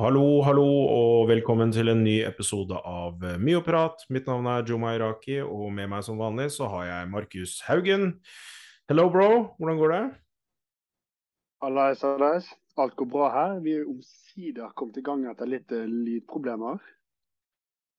[0.00, 4.06] Hallo, hallo, og velkommen til en ny episode av Myoprat.
[4.08, 8.06] Mitt navn er Joma Iraki, og med meg som vanlig så har jeg Markus Haugen.
[8.88, 9.28] Hello, bro.
[9.60, 10.00] Hvordan går det?
[11.60, 12.48] Hallais, hallais.
[12.80, 13.54] Alt går bra her.
[13.60, 16.80] Vi er omsider kommet i gang etter litt uh, lydproblemer.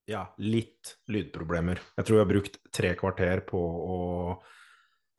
[0.09, 1.85] Ja, litt lydproblemer.
[2.01, 3.99] Jeg tror jeg har brukt tre kvarter på å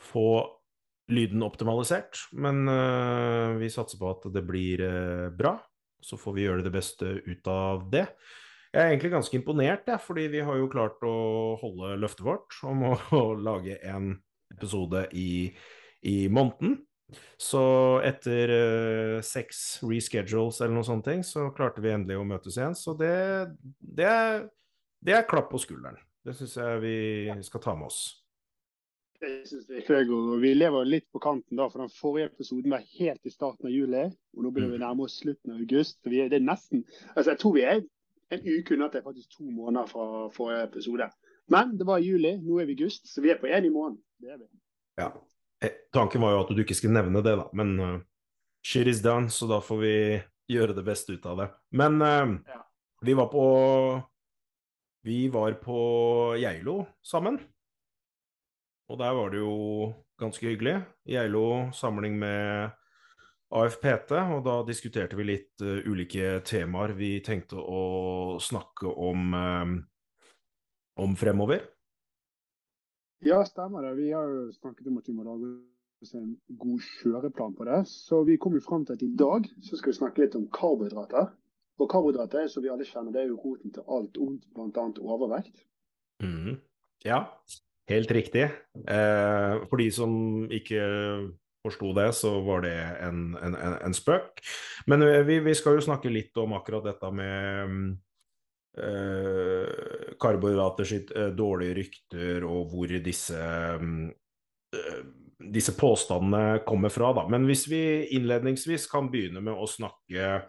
[0.03, 0.31] få
[1.15, 5.61] lyden optimalisert, men uh, vi satser på at det blir uh, bra.
[6.03, 8.07] Så får vi gjøre det beste ut av det.
[8.73, 11.17] Jeg er egentlig ganske imponert, jeg, fordi vi har jo klart å
[11.61, 14.15] holde løftet vårt om å, å lage en
[14.55, 15.53] episode i,
[16.09, 16.79] i måneden.
[17.37, 17.61] Så
[18.07, 22.77] etter uh, seks reschedules eller noen sånne ting, så klarte vi endelig å møtes igjen.
[22.79, 23.13] Så det,
[23.77, 24.47] det, er,
[25.05, 26.01] det er klapp på skulderen.
[26.25, 26.97] Det syns jeg vi
[27.45, 28.22] skal ta med oss.
[29.23, 32.73] Jeg synes det er og Vi lever litt på kanten, da, for den forrige episoden
[32.75, 34.05] var helt i starten av juli.
[34.35, 34.83] og Nå begynner vi mm.
[34.83, 36.01] nærme oss slutten av august.
[36.03, 36.83] så vi er, det er nesten,
[37.15, 37.83] altså Jeg tror vi er
[38.33, 41.09] en uke unna at det er faktisk to måneder fra forrige episode.
[41.53, 43.67] Men det var i juli, nå er vi i august, så vi er på én
[43.69, 44.01] i måneden.
[44.19, 44.49] Det er vi.
[44.99, 45.13] Ja.
[45.63, 47.97] Eh, tanken var jo at du ikke skulle nevne det, da, men uh,
[48.67, 49.97] shit is done, så da får vi
[50.51, 51.51] gjøre det beste ut av det.
[51.79, 52.63] Men uh, ja.
[53.07, 53.47] vi var på
[55.03, 55.79] Vi var på
[56.39, 57.41] Geilo sammen.
[58.93, 59.53] Og der var det jo
[60.21, 60.83] ganske hyggelig.
[61.09, 62.69] Geilo samling med
[63.53, 69.75] AFPT, og da diskuterte vi litt uh, ulike temaer vi tenkte å snakke om, um,
[71.01, 71.65] om fremover.
[73.25, 73.97] Ja, stemmer det.
[73.97, 75.55] Vi har jo snakket om at vi må lage
[76.19, 77.83] en god kjøreplan på det.
[77.89, 80.49] Så vi kom jo fram til at i dag så skal vi snakke litt om
[80.53, 81.31] karbohydrater.
[81.81, 84.89] Og karbohydrater som vi alle kjenner, det er jo roten til alt ondt, bl.a.
[85.01, 85.63] overvekt.
[86.25, 86.59] Mm.
[87.07, 87.25] Ja,
[87.93, 88.49] Helt riktig.
[88.89, 90.13] Eh, for de som
[90.53, 90.83] ikke
[91.63, 94.41] forsto det, så var det en, en, en spøk.
[94.91, 97.77] Men eh, vi, vi, skal jo snakke litt om akkurat dette med
[98.81, 105.03] eh, karbohydrater sitt eh, dårlige rykter, og hvor disse eh,
[105.43, 107.13] disse påstandene kommer fra.
[107.17, 107.27] Da.
[107.29, 107.83] Men hvis vi
[108.17, 110.43] innledningsvis kan begynne med å snakke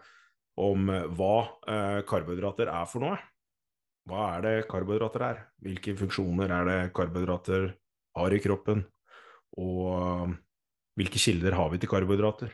[0.60, 3.18] om hva eh, karbohydrater er for noe.
[4.04, 5.38] Hva er det karbohydrater er?
[5.64, 7.70] Hvilke funksjoner er det karbohydrater
[8.18, 8.82] har i kroppen?
[9.56, 10.34] Og um,
[10.98, 12.52] hvilke kilder har vi til karbohydrater?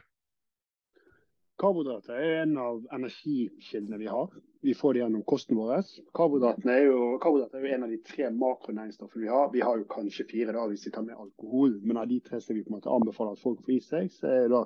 [1.61, 4.31] Karbohydrater er en av energikildene vi har.
[4.65, 5.83] Vi får det gjennom kosten vår.
[6.17, 9.51] Karbohydrater er, er jo en av de tre makronæringsstoffene vi har.
[9.53, 12.41] Vi har jo kanskje fire da hvis vi tar med alkohol, men av de tre
[12.41, 14.57] som vi på en måte anbefaler at folk får i seg, så er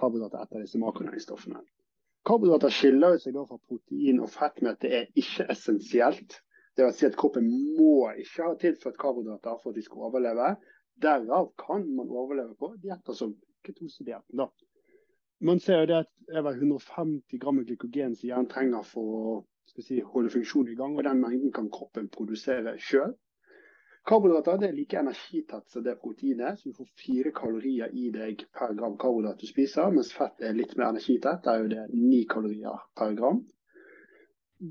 [0.00, 1.62] karbohydrater et av disse makronæringsstoffene.
[2.28, 6.36] Karbohydrater skiller seg da fra protein og fett med at det er ikke essensielt.
[6.76, 10.52] Det vil si at kroppen må ikke ha tilført karbohydrater for at de skal overleve.
[11.02, 13.34] Derav kan man overleve på dietter som
[13.66, 14.44] ketosedietten.
[15.42, 19.34] Man ser jo det at det er 150 gram glykogen som hjernen trenger for å
[19.72, 23.16] si, holde funksjonen i gang, og den mengden kan kroppen produsere sjøl.
[24.08, 28.72] Karbohydrater er like energitett som det proteinet, så du får fire kalorier i deg per
[28.78, 31.44] gram karbohydrat du spiser, mens fett er litt mer energitett.
[31.44, 33.44] Der er det ni kalorier per gram.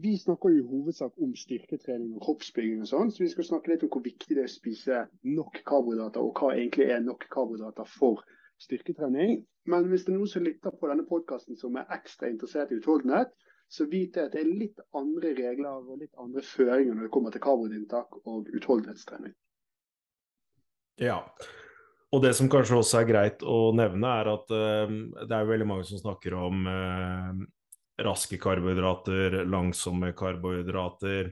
[0.03, 3.71] Vi snakker jo i hovedsak om styrketrening og kroppsbygging og sånn, så vi skal snakke
[3.71, 4.99] litt om hvor viktig det er å spise
[5.37, 8.23] nok karbohydrater, og hva egentlig er nok karbohydrater for
[8.63, 9.41] styrketrening.
[9.71, 12.79] Men hvis det er noen som lytter på denne podkasten som er ekstra interessert i
[12.79, 13.31] utholdenhet,
[13.71, 17.31] så vite at det er litt andre regler og litt andre føringer når det kommer
[17.31, 19.33] til karboninntak og utholdenhetstrening.
[20.99, 21.21] Ja,
[22.11, 24.91] og det som kanskje også er greit å nevne, er at uh,
[25.23, 27.43] det er veldig mange som snakker om uh,
[28.03, 31.31] raske karbohydrater, langsomme karbohydrater.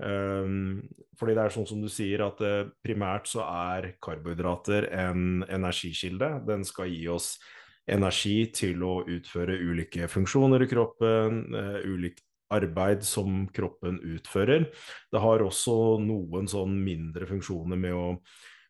[0.00, 0.80] Um,
[1.20, 6.38] fordi det er sånn som du sier, at uh, primært så er karbohydrater en energikilde.
[6.48, 7.34] Den skal gi oss
[7.90, 12.24] energi til å utføre ulike funksjoner i kroppen, uh, ulikt
[12.54, 14.68] arbeid som kroppen utfører.
[15.12, 18.06] Det har også noen sånn mindre funksjoner med å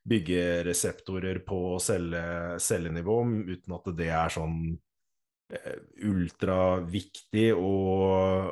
[0.05, 2.25] bygge reseptorer på celle,
[2.61, 7.75] cellenivå, uten at det er sånn uh, ultraviktig å,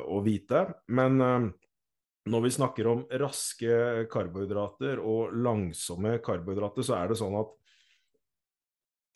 [0.03, 0.65] å, vite.
[0.93, 1.49] Men uh,
[2.29, 7.51] når vi snakker om raske karbohydrater og langsomme karbohydrater, så er det sånn at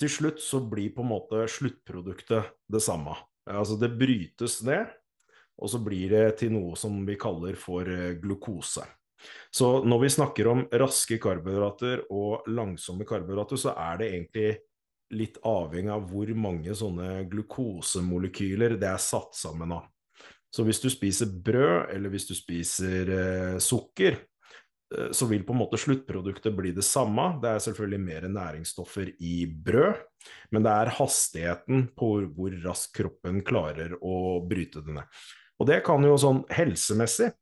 [0.02, 3.16] til slutt så blir på en måte sluttproduktet det samme.
[3.48, 4.92] Altså det brytes ned,
[5.58, 8.86] og så blir det til noe som vi kaller for eh, glukose.
[9.50, 14.50] Så når vi snakker om raske karbohydrater og langsomme karbohydrater, så er det egentlig
[15.18, 19.88] litt avhengig av hvor mange sånne glukosemolekyler det er satt sammen av.
[20.54, 24.20] Så hvis du spiser brød, eller hvis du spiser eh, sukker,
[24.88, 27.26] så vil på en måte sluttproduktet bli det samme.
[27.44, 30.00] Det er selvfølgelig mer næringsstoffer i brød,
[30.56, 35.20] men det er hastigheten på hvor raskt kroppen klarer å bryte det ned.
[35.60, 37.34] Og det kan jo sånn helsemessig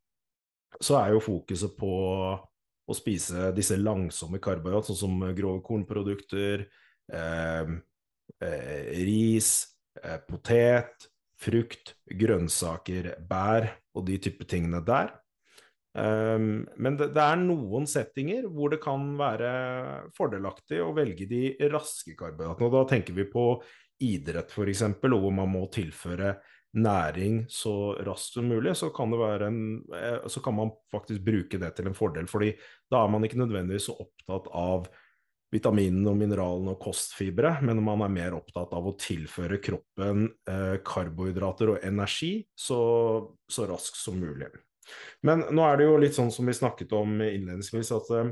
[0.82, 1.92] så er jo fokuset på
[2.86, 6.66] å spise disse langsomme karbohydrat, sånn som grove kornprodukter,
[7.12, 7.76] eh,
[8.42, 9.52] eh, ris,
[10.04, 11.08] eh, potet,
[11.40, 15.14] frukt, grønnsaker, bær og de type tingene der.
[15.96, 19.52] Um, men det, det, er noen settinger hvor det kan være
[20.18, 22.68] fordelaktig å velge de raske karbohydratene.
[22.68, 23.48] Og da tenker vi på
[24.04, 26.36] idrett f.eks., hvor man må tilføre
[26.76, 29.60] næring så raskt som mulig, så kan, en,
[29.96, 32.28] eh, så kan, man faktisk bruke det til en fordel.
[32.28, 32.52] fordi
[32.92, 34.90] da er man ikke nødvendigvis så opptatt av
[35.54, 40.78] vitaminene og mineralene og kostfibre, men man er mer opptatt av å tilføre kroppen eh,
[40.84, 42.80] karbohydrater og energi så,
[43.48, 44.50] så, raskt som mulig.
[45.26, 48.32] Men nå er det jo litt sånn som vi snakket om innledningsvis, at eh,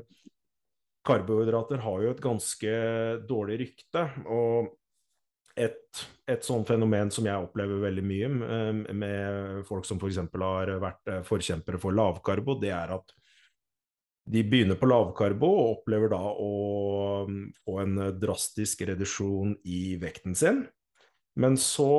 [1.08, 2.78] karbohydrater har jo et ganske
[3.30, 4.08] dårlig rykte.
[4.28, 4.74] og
[5.54, 10.18] et, et sånt fenomen som jeg opplever veldig mye med, med folk som f.eks.
[10.34, 13.14] har vært eh, forkjempere for lavkarbo, det er at
[14.34, 17.26] de begynner på lavkarbo og opplever da å
[17.60, 20.64] få en drastisk reduksjon i vekten sin.
[21.36, 21.90] Men så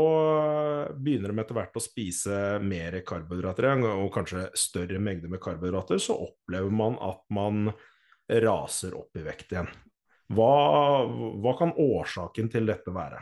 [0.95, 6.15] begynner de etter hvert å spise mer karbohydrater og kanskje større mengder med karbohydrater, så
[6.29, 7.73] opplever man at man
[8.31, 9.71] raser opp i vekt igjen.
[10.35, 10.53] Hva,
[11.43, 13.21] hva kan årsaken til dette være?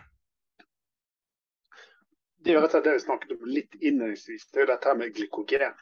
[2.42, 4.48] det er jo slett det vi snakket om litt innledningsvis.
[4.50, 5.74] Det er jo dette med glykogen.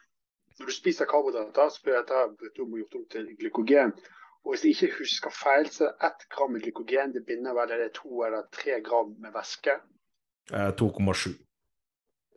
[0.59, 3.93] Når du spiser karbohydrater, så blir dette brutt om og gjort om til glykogen.
[4.45, 7.73] Og Hvis jeg ikke husker feil, så er ett gram med glykogen det binder vel
[7.81, 9.77] det to eller tre gram med væske.
[10.51, 11.29] Eh, 2,7.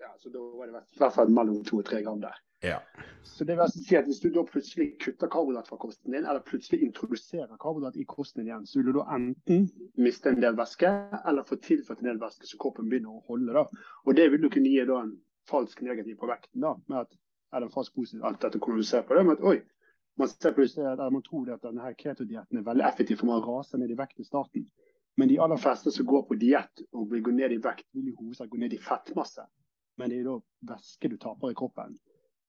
[0.01, 2.37] Ja, så Da var det i hvert fall mellom to og tre gram der.
[2.63, 2.79] Ja.
[3.23, 6.25] Så det vil altså si at Hvis du da plutselig kutter karbohydrat fra kosten din,
[6.25, 9.69] eller plutselig introduserer karbohydrat i kosten din igjen, så vil du da enten
[9.99, 10.93] miste en del væske,
[11.29, 13.53] eller få tilført en del væske så kroppen begynner å holde.
[13.53, 13.67] da.
[14.07, 15.19] Og Det vil du kunne gi da en
[15.51, 16.61] falsk negativ på vekten.
[16.61, 17.13] da, med at,
[17.55, 19.27] Eller en falsk positiv, alt dette hvordan du ser på det.
[19.27, 19.61] med at oi,
[20.17, 23.79] man ser plutselig, eller man tror at denne ketodietten er veldig effektiv, for man raser
[23.79, 24.67] ned i vekt i starten.
[25.17, 28.11] Men de aller fleste som går på diett og vil gå ned i vekt, vil
[28.11, 29.47] i hovedsak gå ned i fettmasse.
[29.99, 30.39] Men det er da
[30.75, 31.95] væske du taper i kroppen.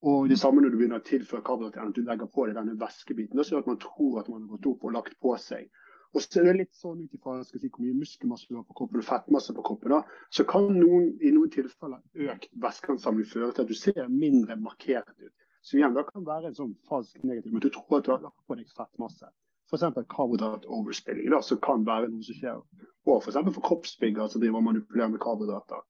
[0.06, 2.76] Og det samme når du begynner å tilføre karbohydrater, at du legger på deg denne
[2.82, 3.38] væskebiten.
[3.38, 5.70] Det gjør at man tror at man har gått opp og lagt på seg.
[6.16, 8.76] Og så er det litt sånn ut ifra si, hvor mye muskelmasse du har på
[8.80, 13.50] kroppen og fettmasse på kroppen, da, så kan noen, i noen tilfeller økt væskeansamling føre
[13.52, 15.34] til at du ser mindre markert ut.
[15.66, 18.24] Så igjen det kan være en sånn falsk negativ, men du tror at du har
[18.24, 19.32] lagt på deg fettmasse.
[19.66, 19.86] F.eks.
[20.14, 22.62] karbohydrat-overspilling, som kan være noe som skjer.
[23.06, 23.38] Og f.eks.
[23.38, 25.84] for, for kroppsbyggere som driver og manipulerer med karbohydrater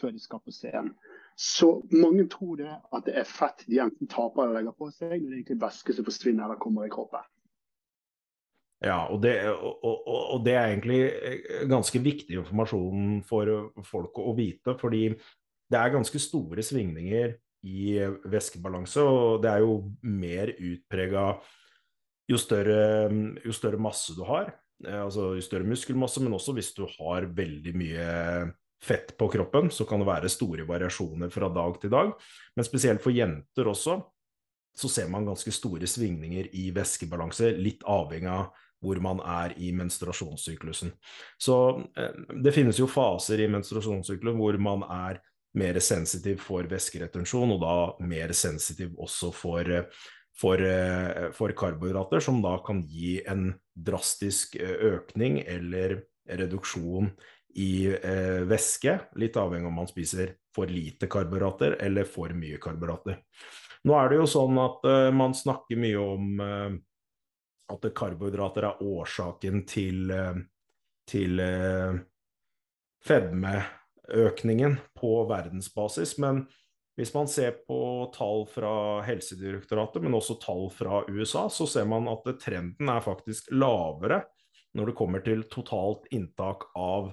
[0.00, 0.94] før de skal på scenen.
[1.36, 5.12] Så mange tror det at det er fett de enten taper eller legger på seg,
[5.12, 7.24] når det er egentlig væske som forsvinner eller kommer i kroppen.
[8.80, 14.20] Ja, og det, og, og, og det, er egentlig eh, ganske viktig informasjon for folk
[14.22, 14.76] å vite.
[14.80, 17.34] Fordi det er ganske store svingninger
[17.68, 17.98] i
[18.32, 21.24] væskebalanse, og det er jo mer utprega
[22.30, 23.10] jo større,
[23.44, 24.52] jo større masse du har.
[24.86, 28.08] Eh, altså jo større muskelmasse, men også hvis du har veldig mye
[28.80, 32.14] fett på kroppen, så kan det være store variasjoner fra dag til dag.
[32.56, 33.98] Men spesielt for jenter også,
[34.80, 39.74] så ser man ganske store svingninger i væskebalanse, litt avhengig av hvor man er i
[39.76, 40.94] menstruasjonssyklusen.
[41.36, 41.56] Så
[41.98, 45.20] eh, det finnes jo faser i menstruasjonssyklusen hvor man er
[45.58, 49.66] mer sensitiv for væskeretensjon, og da mer sensitiv også for,
[50.40, 57.10] for, eh, for karbohydrater, som da kan gi en drastisk eh, økning eller reduksjon
[57.60, 62.60] i eh, væske, litt avhengig av om man spiser for lite karbohydrater eller for mye
[62.62, 63.18] karbohydrater.
[63.88, 66.70] Nå er det jo sånn at eh, man snakker mye om eh,
[67.70, 70.40] at karbohydrater er årsaken til, eh,
[71.08, 71.42] til
[73.06, 76.16] fedmeøkningen på verdensbasis.
[76.22, 76.44] Men
[77.00, 77.76] hvis man ser på
[78.12, 83.48] tall fra Helsedirektoratet, men også tall fra USA, så ser man at trenden er faktisk
[83.56, 84.20] lavere
[84.76, 87.12] når det kommer til totalt inntak av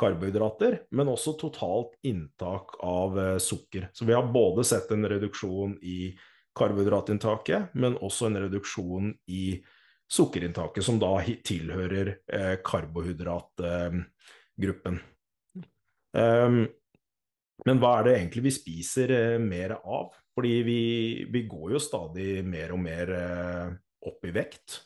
[0.00, 3.88] karbohydrater, men også totalt inntak av eh, sukker.
[3.92, 6.18] Så vi har både sett en reduksjon i
[6.58, 9.64] karbohydratinntaket, men også en reduksjon i
[10.10, 14.98] sukkerinntaket, som da tilhører eh, karbohydratgruppen.
[16.10, 16.66] Um,
[17.66, 20.14] men hva er det egentlig vi spiser eh, mer av?
[20.36, 20.82] Fordi vi,
[21.28, 23.72] vi, går jo stadig mer og mer eh,
[24.08, 24.78] opp i vekt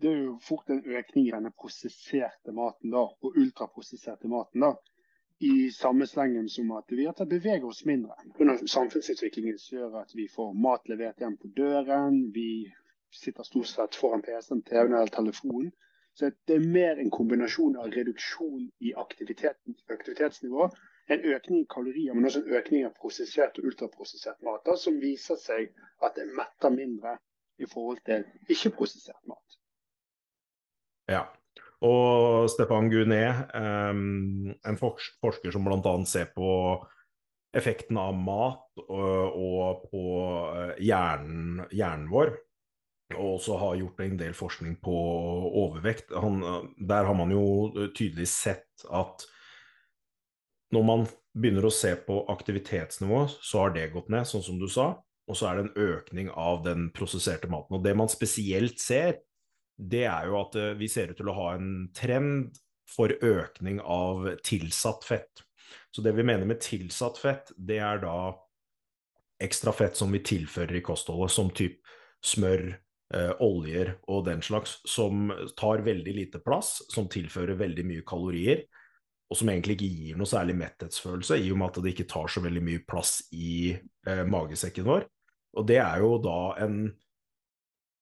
[0.00, 4.62] det er jo fort en økning i denne prosesserte maten da, og ultraprosesserte maten.
[4.62, 4.72] da,
[5.40, 8.14] I samme slengen som at vi har tatt bevege oss mindre.
[8.38, 12.20] Under samfunnsutviklingen gjør at vi får mat levert hjem på døren.
[12.34, 12.70] Vi
[13.14, 15.72] sitter stort sett foran PC-en, TV-en eller telefonen.
[16.14, 20.66] Så det er mer en kombinasjon av reduksjon i aktivitetsnivå
[21.08, 25.00] en økning i kalorier, men også en økning av prosessert og ultraprosessert mat, da, som
[25.00, 25.70] viser seg
[26.04, 27.16] at det metter mindre
[27.58, 29.58] i forhold til ikke-prosessert mat.
[31.08, 31.24] Ja.
[31.84, 35.94] Og Stefan Gunet, en forsker som bl.a.
[36.10, 36.50] ser på
[37.56, 40.02] effekten av mat og, på
[40.52, 42.34] eh, hjernen, hjernen vår,
[43.16, 44.96] og også har gjort en del forskning på
[45.62, 46.12] overvekt.
[46.12, 46.42] Han,
[46.76, 49.24] der har man jo tydelig sett at
[50.74, 51.04] når man
[51.38, 54.94] begynner å se på aktivitetsnivå, så har det gått ned, sånn som du sa.
[55.28, 57.76] Og så er det en økning av den prosesserte maten.
[57.76, 59.20] Og det man spesielt ser,
[59.78, 62.56] det er jo at eh, vi ser ut til å ha en trend
[62.88, 65.44] for økning av tilsatt fett.
[65.92, 68.32] Så det vi mener med tilsatt fett, det er da
[69.44, 71.84] ekstra fett som vi tilfører i kostholdet, som type
[72.24, 72.72] smør,
[73.14, 78.64] eh, oljer og den slags, som tar veldig lite plass, som tilfører veldig mye kalorier,
[79.28, 82.30] og som egentlig ikke gir noe særlig metthetsfølelse, i og med at det ikke tar
[82.32, 85.04] så veldig mye plass i eh, magesekken vår.
[85.58, 86.80] Og det er jo da en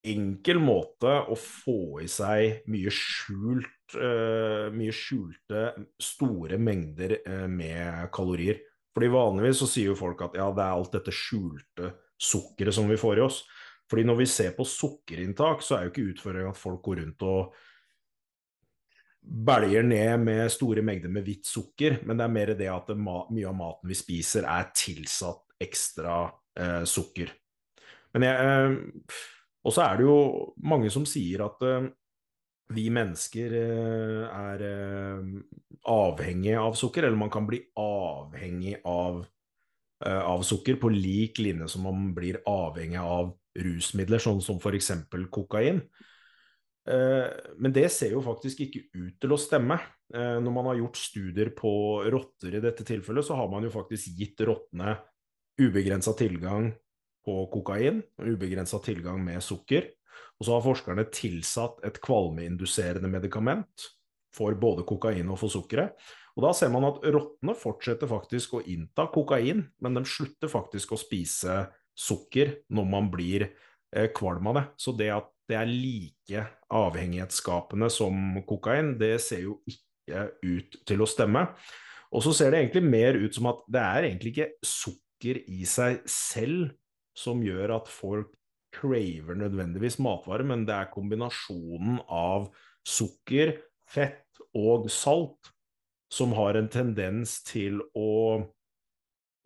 [0.07, 5.67] enkel måte å få i seg mye skjult eh, mye skjulte
[6.03, 8.63] store mengder eh, med kalorier.
[8.95, 12.87] Fordi Vanligvis så sier jo folk at ja, det er alt dette skjulte sukkeret som
[12.89, 13.43] vi får i oss.
[13.91, 17.27] Fordi når vi ser på sukkerinntak, så er jo ikke utfordringen at folk går rundt
[17.27, 17.59] og
[19.27, 22.97] belger ned med store mengder med hvitt sukker, men det er mer det at det,
[23.01, 26.21] mye av maten vi spiser, er tilsatt ekstra
[26.61, 27.33] eh, sukker.
[28.15, 28.77] Men jeg
[29.67, 30.19] og så er det jo
[30.63, 31.89] mange som sier at eh,
[32.77, 35.27] vi mennesker uh, er uh,
[35.87, 39.21] avhengige av sukker, eller man kan bli avhengig av,
[40.03, 44.91] av sukker på lik linje som man blir avhengig av rusmidler, sånn som f.eks.
[45.31, 45.79] kokain.
[46.87, 49.75] Men det ser jo faktisk ikke ut til å stemme.
[50.15, 51.71] Når man har gjort studier på
[52.15, 54.95] rotter i dette tilfellet, så har man jo faktisk gitt rottene
[55.59, 56.71] ubegrensa tilgang
[57.27, 59.89] på kokain, ubegrensa tilgang med sukker.
[60.39, 63.89] Og så har forskerne tilsatt et kvalmeinduserende medikament
[64.37, 65.97] for både kokain og for sukkeret.
[66.37, 70.93] Og da ser man at rottene fortsetter faktisk å innta kokain, men de slutter faktisk
[70.93, 71.63] å spise
[71.97, 73.55] sukker når man blir eh,
[74.17, 74.65] kvalm av det.
[74.81, 81.03] Så det at det er like avhengighetsskapende som kokain, det ser jo ikke ut til
[81.03, 81.47] å stemme.
[82.15, 85.67] Og så ser det egentlig mer ut som at det er egentlig ikke sukker i
[85.69, 86.75] seg selv
[87.17, 88.35] som gjør at folk
[88.77, 92.51] craver nødvendigvis matvarer, men det er kombinasjonen av
[92.87, 93.57] sukker,
[93.89, 95.53] fett og salt
[96.13, 98.43] som har en tendens til å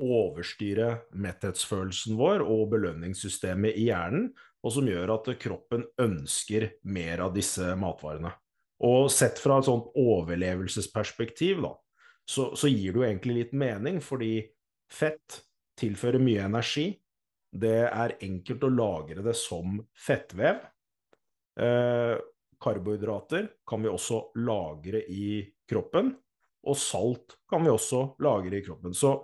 [0.01, 4.31] overstyre metthetsfølelsen vår og belønningssystemet i hjernen,
[4.61, 8.33] og som gjør at kroppen ønsker mer av disse matvarene.
[8.85, 11.75] Og sett fra et sånt overlevelsesperspektiv, da,
[12.29, 14.41] så, så gir det jo egentlig litt mening, fordi
[14.91, 15.41] fett
[15.81, 16.91] tilfører mye energi,
[17.51, 20.61] det er enkelt å lagre det som fettvev.
[21.61, 22.17] Eh,
[22.61, 26.13] karbohydrater kan vi også lagre i kroppen,
[26.69, 28.95] og salt kan vi også lagre i kroppen.
[28.95, 29.17] Så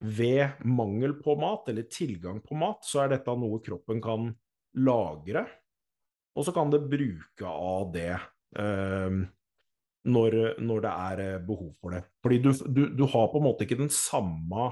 [0.00, 4.30] ved mangel på mat, eller tilgang på mat, så er dette noe kroppen kan
[4.80, 5.44] lagre,
[6.36, 9.18] og så kan det bruke av det eh,
[10.08, 12.04] når, når, det er eh, behov for det.
[12.22, 14.70] Fordi du, du, du har på en måte ikke den samme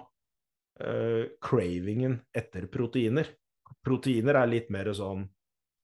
[0.81, 3.29] eh, cravingen etter proteiner.
[3.85, 5.27] Proteiner er litt mer sånn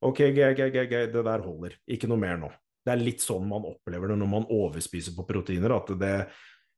[0.04, 1.76] OK, g, g, g, g, det der holder.
[1.90, 2.50] Ikke noe mer nå.
[2.84, 5.72] Det er litt sånn man opplever det når man overspiser på proteiner.
[5.72, 6.16] At det,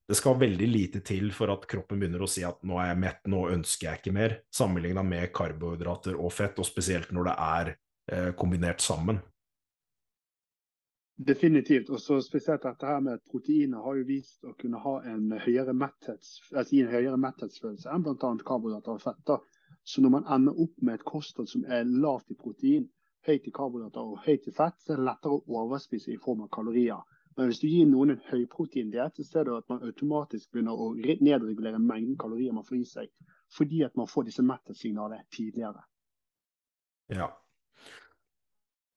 [0.07, 3.01] det skal veldig lite til for at kroppen begynner å si at nå er jeg
[3.03, 4.37] mett, nå ønsker jeg ikke mer.
[4.55, 9.19] Sammenligna med karbohydrater og fett, og spesielt når det er eh, kombinert sammen.
[11.17, 11.91] Definitivt.
[11.91, 15.33] og så Spesielt dette her med at proteiner har jo vist å kunne ha en
[15.43, 18.33] høyere, metthets, altså en høyere metthetsfølelse enn bl.a.
[18.47, 19.35] karbohydrater og fett.
[19.87, 22.87] Så når man ender opp med et kosthold som er lavt i protein,
[23.27, 26.45] høyt i karbohydrater og høyt i fett, så er det lettere å overspise i form
[26.45, 27.03] av kalorier.
[27.37, 30.93] Men hvis du gir noen en høyproteindiett, så ser du at man automatisk begynner å
[30.97, 33.11] nedregulere mengden kalorier man får i seg,
[33.53, 35.85] fordi at man får disse metthetssignalene tidligere.
[37.13, 37.29] Ja,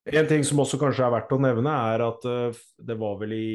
[0.04, 3.34] en ting som også kanskje er verdt å nevne, er at uh, det var vel
[3.36, 3.50] i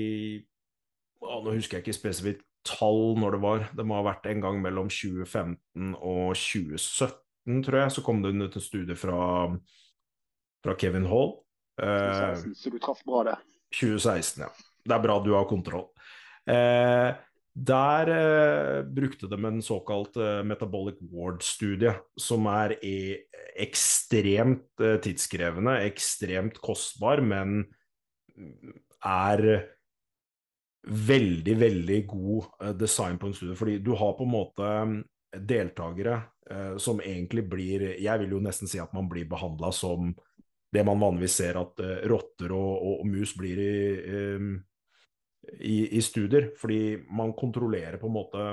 [1.25, 3.65] å, Nå husker jeg ikke spesifikt tall når det var.
[3.77, 7.95] Det må ha vært en gang mellom 2015 og 2017, tror jeg.
[7.95, 9.19] Så kom det ut en studie fra,
[10.65, 11.35] fra Kevin Hall.
[11.81, 13.35] Uh, 2016, så du traff bra det.
[13.75, 14.53] 2016, ja.
[14.85, 15.87] Det er bra du har kontroll.
[16.45, 17.11] Eh,
[17.55, 22.75] der eh, brukte de en såkalt eh, metabolic ward-studie, som er
[23.55, 27.63] ekstremt eh, tidskrevende, ekstremt kostbar, men
[29.05, 29.45] er
[30.85, 33.55] veldig, veldig god eh, design på en studie.
[33.55, 34.99] Fordi du har på en måte mm,
[35.47, 36.19] deltakere
[36.51, 40.11] eh, som egentlig blir Jeg vil jo nesten si at man blir behandla som
[40.75, 41.79] det man vanligvis ser at
[42.11, 43.75] rotter og, og, og, mus blir i,
[45.59, 46.51] i, i, studier.
[46.59, 48.47] Fordi man kontrollerer på en måte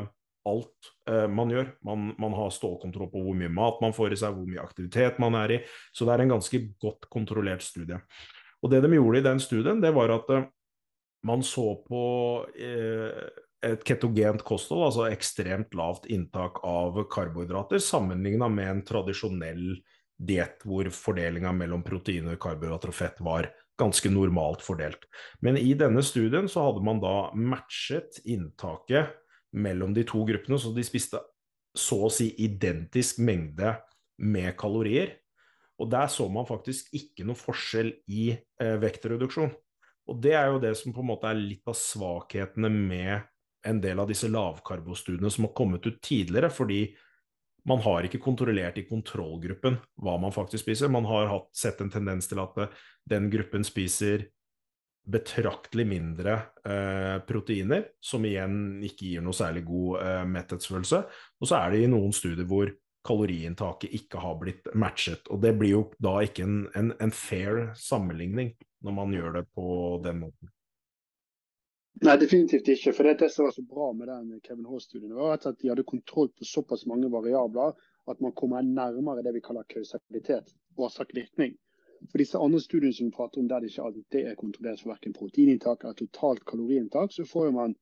[0.48, 1.70] alt eh, man gjør.
[1.86, 5.20] Man, man, har stålkontroll på hvor mye mat man får i seg, hvor mye aktivitet
[5.22, 5.60] man er i.
[5.94, 8.00] Så det er en ganske godt kontrollert studie.
[8.62, 10.50] Og det de gjorde i den studien, det var at eh,
[11.26, 12.04] man så på
[12.58, 13.22] eh,
[13.62, 19.76] et ketogent kosthold, altså ekstremt lavt inntak av karbohydrater, sammenligna med en tradisjonell
[20.22, 23.48] diett hvor fordelinga mellom proteiner, karbohydrater og fett var
[23.80, 25.06] ganske normalt fordelt.
[25.40, 29.14] Men i denne studien så hadde man da matchet inntaket
[29.52, 31.20] mellom de to gruppene, så de spiste
[31.76, 33.74] så å si identisk mengde
[34.22, 35.16] med kalorier.
[35.80, 39.50] Og der så man faktisk ikke noe forskjell i eh, vektreduksjon.
[40.10, 43.22] Og det er jo det som på en måte er litt av svakhetene med
[43.66, 46.82] en del av disse lavkarbostudiene som har kommet ut tidligere, fordi
[47.68, 50.90] man har ikke kontrollert i kontrollgruppen hva man faktisk spiser.
[50.90, 52.78] Man har hatt, sett en tendens til at eh,
[53.10, 54.26] den gruppen spiser
[55.02, 56.34] betraktelig mindre
[56.66, 61.02] eh, proteiner, som igjen ikke gir noe særlig god eh, metthetsfølelse.
[61.42, 62.70] Og så er det i noen studier hvor
[63.06, 65.26] kaloriinntaket ikke har blitt matchet.
[65.34, 69.46] Og det blir jo da ikke en, en, en fair sammenligning når man gjør det
[69.54, 69.66] på
[70.04, 70.50] den måten.
[72.02, 72.92] Nei, definitivt ikke.
[72.96, 75.84] For det, det som var så bra med den Kevin H-studien, var at de hadde
[75.86, 77.76] kontroll på såpass mange variabler
[78.10, 81.54] at man kommer nærmere det vi kaller kausalitet, årsak-virkning.
[82.10, 84.90] For disse andre studiene som vi prater om, der det ikke alltid er kontrollert for
[84.90, 87.76] verken proteininntak eller totalt kaloriinntak, så får man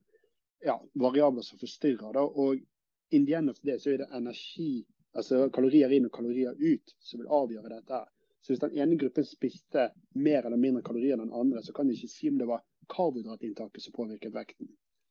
[0.65, 2.13] ja, variabler som forstyrrer.
[2.13, 2.21] Da.
[2.21, 2.61] Og
[3.09, 4.85] in the end of det så er det energi,
[5.17, 8.03] altså kalorier inn og kalorier ut, som vil avgjøre dette.
[8.41, 11.89] Så hvis den ene gruppen spiste mer eller mindre kalorier enn den andre, så kan
[11.89, 14.69] de ikke si om det var karbohydratinntaket som påvirket vekten.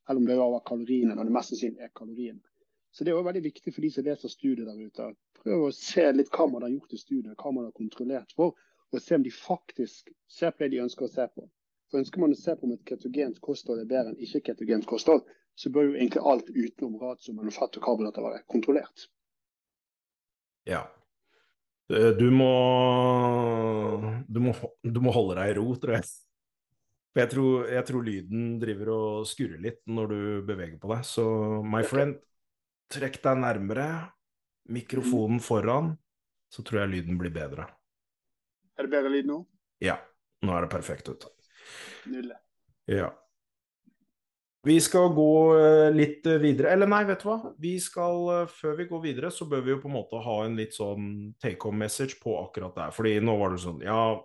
[0.09, 2.41] Eller om det var kaloriene, når det mest sannsynlig er kaloriene.
[2.91, 5.07] Så det er også veldig viktig for de som leser studiet der ute.
[5.41, 8.57] Prøv å se litt hva man har gjort i studiet, hva man har kontrollert for,
[8.91, 11.45] og se om de faktisk ser på det de ønsker å se på.
[11.91, 15.23] For Ønsker man å se på om et ketogent kosthold er bedre enn ikke-ketogent kosthold,
[15.55, 19.07] så bør jo egentlig alt utenom ratio mellom fett og karbohydrater være kontrollert.
[20.67, 20.85] Ja.
[21.91, 22.51] Du må,
[24.31, 24.53] du må,
[24.83, 26.07] du må holde deg i ro, tror jeg.
[27.11, 31.03] Jeg tror, jeg tror, lyden driver og skurrer litt når du beveger på deg.
[31.07, 31.25] Så
[31.67, 32.15] my friend,
[32.91, 33.87] trekk deg nærmere.
[34.71, 35.95] Mikrofonen foran,
[36.51, 37.65] så tror jeg lyden blir bedre.
[38.79, 39.41] Er det bedre lyd nå?
[39.83, 39.97] Ja.
[40.45, 41.27] Nå er det perfekt ut.
[42.09, 42.37] Nydelig.
[42.89, 43.11] Ja.
[44.65, 46.71] Vi skal gå eh, litt videre.
[46.75, 47.37] Eller nei, vet du hva.
[47.61, 50.35] Vi skal, eh, før vi går videre, så bør vi jo på en måte ha
[50.45, 51.05] en litt sånn
[51.41, 52.89] take home message på akkurat det.
[52.95, 54.21] Fordi nå var det sånn Ja,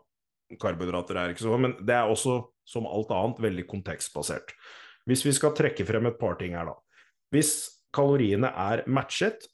[0.61, 4.53] karbohydrater er ikke så Men det er også som alt annet, veldig kontekstbasert.
[5.07, 6.75] Hvis vi skal trekke frem et par ting her, da.
[7.35, 7.53] Hvis
[7.95, 9.47] kaloriene er matchet,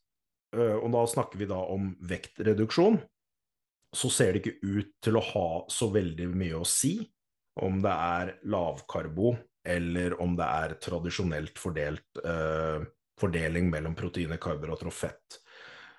[0.57, 3.01] øh, og da snakker vi da om vektreduksjon,
[3.93, 6.97] så ser det ikke ut til å ha så veldig mye å si
[7.61, 9.35] om det er lavkarbo
[9.69, 12.81] eller om det er tradisjonelt fordelt eh,
[13.21, 15.39] fordeling mellom proteiner, karbohydrater og fett.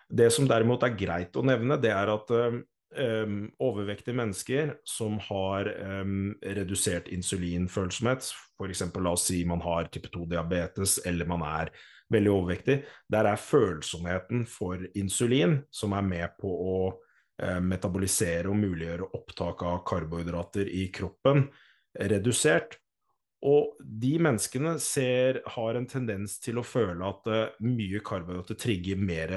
[0.10, 2.58] Det som derimot er greit å nevne, det er at uh,
[2.98, 5.70] um, overvektige mennesker som har
[6.02, 8.28] um, redusert insulinfølsomhet,
[8.58, 8.84] f.eks.
[8.96, 11.72] la oss si man har type 2-diabetes eller man er
[12.14, 12.78] veldig overvektig,
[13.10, 19.66] der er følsomheten for insulin, som er med på å uh, metabolisere og muliggjøre opptak
[19.68, 21.48] av karbohydrater i kroppen,
[22.14, 22.78] redusert.
[23.44, 29.02] Og de menneskene ser, har en tendens til å føle at uh, mye karbohydrater trigger
[29.02, 29.36] mer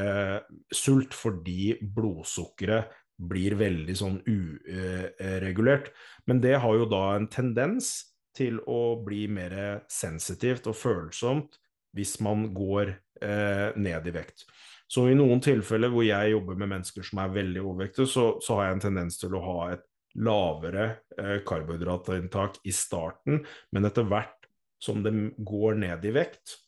[0.74, 5.90] sult fordi blodsukkeret blir veldig sånn uregulert.
[6.28, 7.94] Men det har jo da en tendens
[8.36, 11.56] til å bli mer sensitivt og følsomt
[11.96, 12.92] hvis man går
[13.24, 14.44] eh, ned i vekt.
[14.86, 18.58] Så i noen tilfeller hvor jeg jobber med mennesker som er veldig overvektige, så, så
[18.58, 24.06] har jeg en tendens til å ha et lavere eh, karbohydratinntak i starten, men etter
[24.08, 24.46] hvert
[24.82, 26.58] som de går ned i vekt,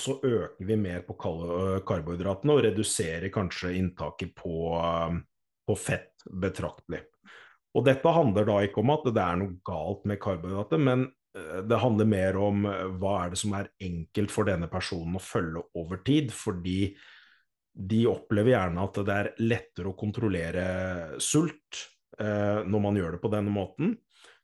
[0.00, 4.54] så øker vi mer på karbohydratene og reduserer kanskje inntaket på,
[5.70, 7.04] på fett betraktelig.
[7.78, 11.06] Og dette handler da ikke om at det er noe galt med karbohydrater, men
[11.36, 15.18] eh, det handler mer om eh, hva er det som er enkelt for denne personen
[15.18, 16.34] å følge over tid.
[16.34, 16.80] Fordi
[17.70, 20.64] de opplever gjerne at det er lettere å kontrollere
[21.22, 21.84] sult
[22.18, 23.94] eh, når man gjør det på denne måten.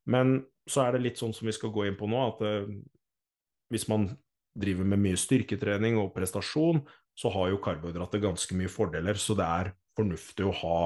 [0.06, 0.38] Men
[0.70, 2.70] så er det litt sånn som vi skal gå inn på nå, at eh,
[3.74, 4.08] hvis man
[4.56, 6.80] driver med mye styrketrening og prestasjon,
[7.16, 9.18] så har jo karbohydrater ganske mye fordeler.
[9.20, 10.78] Så det er fornuftig å ha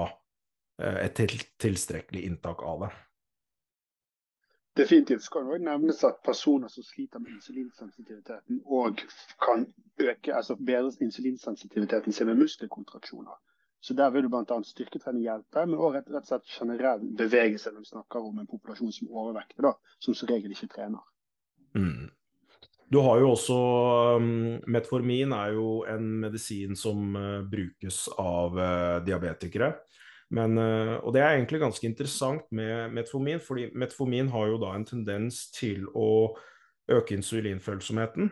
[0.81, 2.91] et til, tilstrekkelig inntak av det.
[4.79, 9.03] Definitivt skal det også nevnes at personer som sliter med insulinsensitiviteten og
[9.43, 9.67] kan
[10.01, 13.37] øke, altså bedre insulinsensitiviteten sin med muskelkontraksjoner.
[13.81, 14.63] Så Der vil du bl.a.
[14.65, 18.93] styrketrening hjelpe, men også rett, og slett generell bevegelse når vi snakker om en populasjon
[18.93, 21.01] som overvekter, da, som som regel ikke trener.
[21.75, 22.11] Mm.
[22.93, 23.57] Du har jo også
[24.19, 29.73] um, Metformin er jo en medisin som uh, brukes av uh, diabetikere.
[30.37, 34.77] Men, uh, og det er egentlig ganske interessant med metformin, fordi metformin har jo da
[34.77, 36.37] en tendens til å
[36.91, 38.31] øke insulinfølsomheten.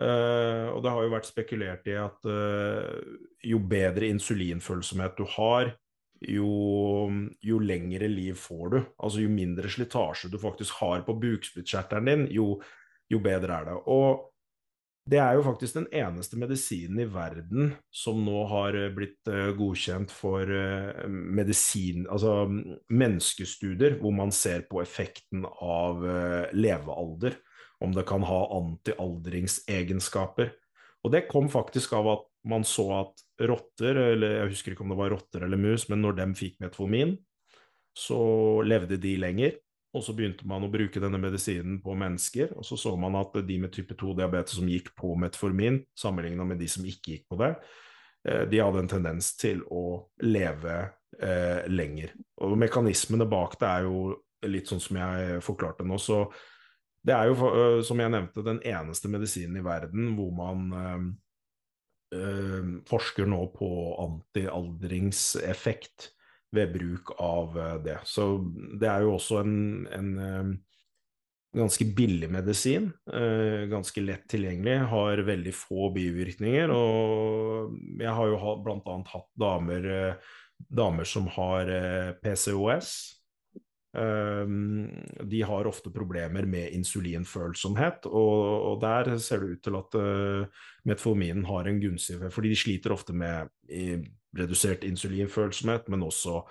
[0.00, 2.88] Uh, og det har jo vært spekulert i at uh,
[3.44, 5.74] jo bedre insulinfølsomhet du har,
[6.20, 7.08] jo,
[7.44, 8.78] jo, lengre liv får du.
[9.00, 12.54] Altså jo mindre slitasje du faktisk har på bukspyttkjertelen din, jo,
[13.12, 13.76] jo, bedre er det.
[13.92, 14.26] Og
[15.10, 20.12] det er jo faktisk den eneste medisinen i verden som nå har blitt uh, godkjent
[20.14, 20.46] for
[21.10, 26.04] medisin, altså menneskestudier, hvor man ser på effekten av
[26.54, 27.38] levealder
[27.80, 30.52] om det kan ha antialdringsegenskaper.
[31.04, 34.92] Og det kom faktisk av at man så at rotter, eller jeg husker ikke om
[34.92, 37.16] det var rotter eller mus, men når de fikk metformin,
[37.96, 38.20] så
[38.64, 39.56] levde de lenger.
[39.90, 43.34] Og så begynte man å bruke denne medisinen på mennesker, og så så man at
[43.46, 47.38] de med type 2-diabetes som gikk på metformin, sammenligna med de som ikke gikk på
[47.40, 47.50] det,
[48.28, 50.76] eh, de hadde en tendens til å leve
[51.18, 52.14] eh, lenger.
[52.46, 53.96] Og mekanismene bak det er jo
[54.46, 56.32] litt sånn som jeg forklarte nå, så
[57.02, 61.18] det er jo, øh, som jeg nevnte, den eneste medisinen i verden hvor man
[62.14, 66.14] eh, forsker nå på antialdringseffekt
[66.54, 68.00] ved bruk av det.
[68.08, 68.26] Så
[68.80, 69.54] det er jo også en,
[69.94, 70.10] en
[71.56, 72.90] ganske billig medisin.
[73.12, 74.76] Øh, ganske lett tilgjengelig.
[74.90, 76.74] Har veldig få bivirkninger.
[76.74, 78.98] Og jeg har jo bl.a.
[79.14, 79.88] hatt damer,
[80.68, 81.72] damer som har
[82.22, 83.20] PCOS
[83.92, 89.96] de har ofte problemer med insulinfølsomhet, og, der ser det ut til at
[90.86, 93.50] metforminen har en gunstig effekt, fordi de sliter ofte med
[94.36, 96.42] redusert insulinfølsomhet, men også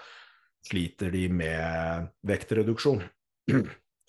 [0.68, 3.04] sliter de med vektreduksjon.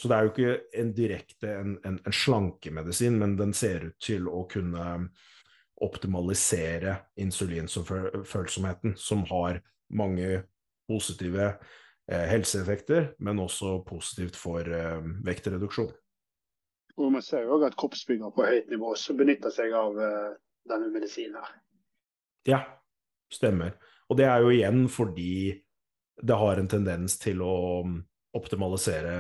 [0.01, 3.99] Så det er jo ikke en direkte en, en, en slankemedisin, men den ser ut
[4.01, 4.87] til å kunne
[5.81, 9.61] optimalisere insulinfølsomheten, som har
[9.93, 10.43] mange
[10.89, 11.53] positive
[12.11, 15.93] Eh, helseeffekter, men også positivt for eh, vektreduksjon.
[16.97, 20.33] Og Man ser jo òg at kroppsbygger på høyt nivå også benytter seg av eh,
[20.67, 21.39] denne medisinen.
[21.39, 21.53] her.
[22.49, 22.59] Ja,
[23.33, 23.77] stemmer.
[24.11, 25.55] Og det er jo igjen fordi
[26.21, 27.99] det har en tendens til å mm,
[28.37, 29.19] optimalisere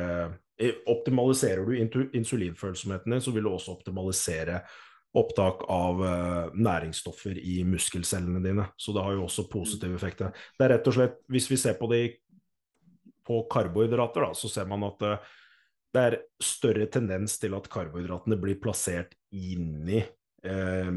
[0.61, 4.59] Optimaliserer du insulinfølsomheten din, så vil du også optimalisere
[5.17, 8.67] opptak av uh, næringsstoffer i muskelcellene dine.
[8.77, 10.35] Så det har jo også positive effekter.
[10.59, 12.03] Det er rett og slett, Hvis vi ser på det
[13.25, 15.33] på karbohydrater, da, så ser man at uh,
[15.97, 20.05] det er større tendens til at karbohydratene blir plassert inni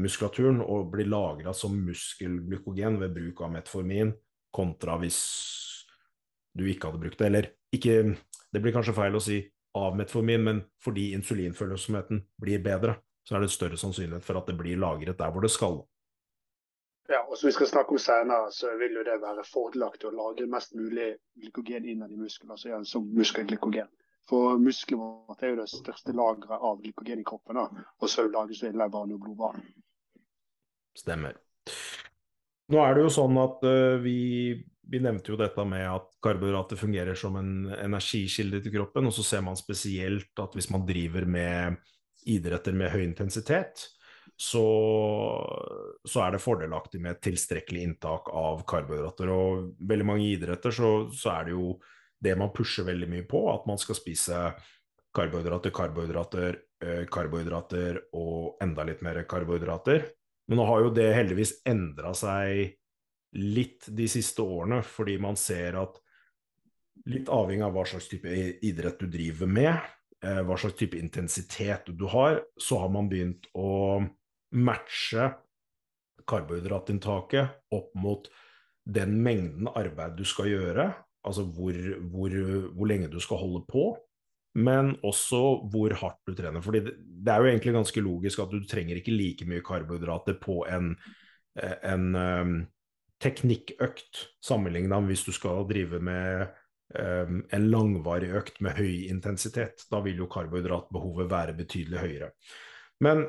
[0.00, 4.14] muskulaturen og blir lagra som muskelglykogen ved bruk av metformin,
[4.54, 5.18] kontra hvis
[6.56, 7.26] du ikke hadde brukt det.
[7.28, 8.16] Eller ikke
[8.54, 9.40] Det blir kanskje feil å si
[9.74, 12.94] av metformin, men fordi insulinfølsomheten blir bedre,
[13.26, 15.80] så er det større sannsynlighet for at det blir lagret der hvor det skal.
[17.10, 20.14] Ja, og som vi skal snakke om senere, så vil jo det være fordelaktig å
[20.14, 23.90] lagre mest mulig glykogen innad i muskelen, altså som muskelglykogen.
[24.28, 27.86] For muskelen vårt er jo det største lageret av glykogen i kroppen, da.
[28.00, 29.66] og så lages det i leveren og blodbanen.
[30.96, 31.36] Stemmer.
[32.72, 34.54] Nå er det jo sånn at uh, vi,
[34.88, 39.26] vi, nevnte jo dette med at karbohydrater fungerer som en energikilde til kroppen, og så
[39.26, 41.76] ser man spesielt at hvis man driver med
[42.30, 43.84] idretter med høy intensitet,
[44.36, 44.64] så,
[46.02, 49.30] så, er det fordelaktig med et tilstrekkelig inntak av karbohydrater.
[49.30, 51.74] Og veldig mange idretter så, så, er det jo
[52.24, 54.44] det man pusher veldig mye på, at man skal spise
[55.14, 60.08] karbohydrater, karbohydrater, eh, karbohydrater og enda litt mer karbohydrater.
[60.48, 62.74] Men nå har jo det heldigvis endra seg
[63.34, 66.00] litt de siste årene, fordi man ser at
[67.10, 68.30] litt avhengig av hva slags type
[68.64, 69.72] idrett du driver med,
[70.22, 74.04] eh, hva slags type intensitet du har, så har man begynt å
[74.54, 75.32] matche
[76.26, 78.30] karbohydratinntaket opp mot
[78.84, 80.92] den mengden arbeid du skal gjøre,
[81.24, 81.76] altså hvor,
[82.10, 82.34] hvor,
[82.74, 83.84] hvor, lenge du skal holde på,
[84.54, 85.40] men også
[85.72, 86.62] hvor hardt du trener.
[86.62, 90.38] Fordi det, det, er jo egentlig ganske logisk at du trenger ikke like mye karbohydrater
[90.42, 90.92] på en,
[91.82, 92.54] en um,
[93.22, 96.46] teknikkøkt sammenligna med hvis du skal drive med
[96.94, 99.88] um, en langvarig økt med høy intensitet.
[99.90, 102.30] Da vil jo karbohydratbehovet være betydelig høyere.
[103.02, 103.26] Men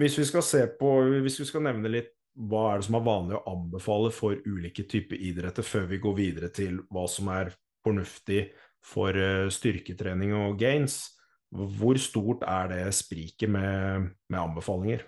[0.00, 0.92] hvis vi skal se på,
[1.24, 4.84] hvis vi skal nevne litt hva er det som er vanlig å anbefale for ulike
[4.88, 7.52] typer idretter, før vi går videre til hva som er
[7.86, 8.42] fornuftig
[8.84, 11.00] for eh, styrketrening og gains.
[11.50, 15.04] Hvor stort er det spriket med, med anbefalinger?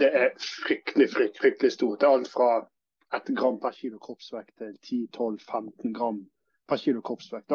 [0.00, 2.06] Det er fryktelig, fryktelig, fryktelig stort.
[2.06, 2.50] Alt fra
[3.14, 6.22] 1 gram per kilo kroppsvekt til 10-12-15 gram
[6.70, 7.54] per kilo kroppsvekt.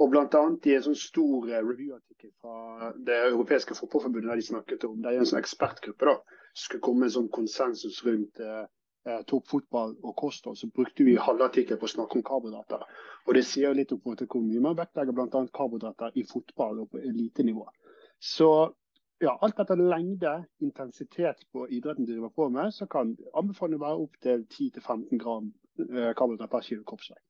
[0.00, 4.46] Og blant annet I en sånn stor eh, review-artikkel fra Det europeiske fotballforbundet der de
[4.50, 6.16] snakket om, det er en sånn ekspertgruppe da,
[6.64, 8.64] skulle komme en sånn konsensus rundt eh,
[9.08, 12.84] eh toppfotball og kosthold, så brukte vi halve artikkelen på å snakke om karbohydrater.
[13.26, 15.46] Og Det sier litt om hvor mye man vektlegger bl.a.
[15.58, 17.66] karbohydrater i fotball og på elitenivå.
[18.22, 18.48] Så
[19.22, 20.32] ja, alt etter lengde,
[20.66, 25.52] intensitet på idretten du driver på med, så kan anbefalingen være opp til 10-15 gram
[25.78, 27.22] eh, karbohydrater per kilo kroppsvekt.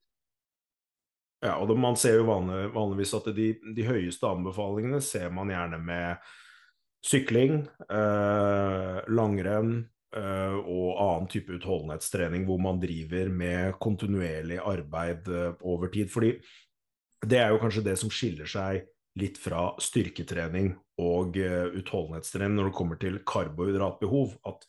[1.42, 5.50] Ja, og det, Man ser jo vanlig, vanligvis at de, de, høyeste anbefalingene ser man
[5.50, 6.28] gjerne med
[7.02, 9.72] sykling, eh, langrenn
[10.14, 16.12] eh, og annen type utholdenhetstrening hvor man driver med kontinuerlig arbeid eh, over tid.
[16.14, 16.37] Fordi
[17.26, 18.87] det er jo kanskje det som skiller seg
[19.18, 24.38] litt fra styrketrening og uh, utholdenhetstrening når det kommer til karbohydratbehov.
[24.48, 24.64] At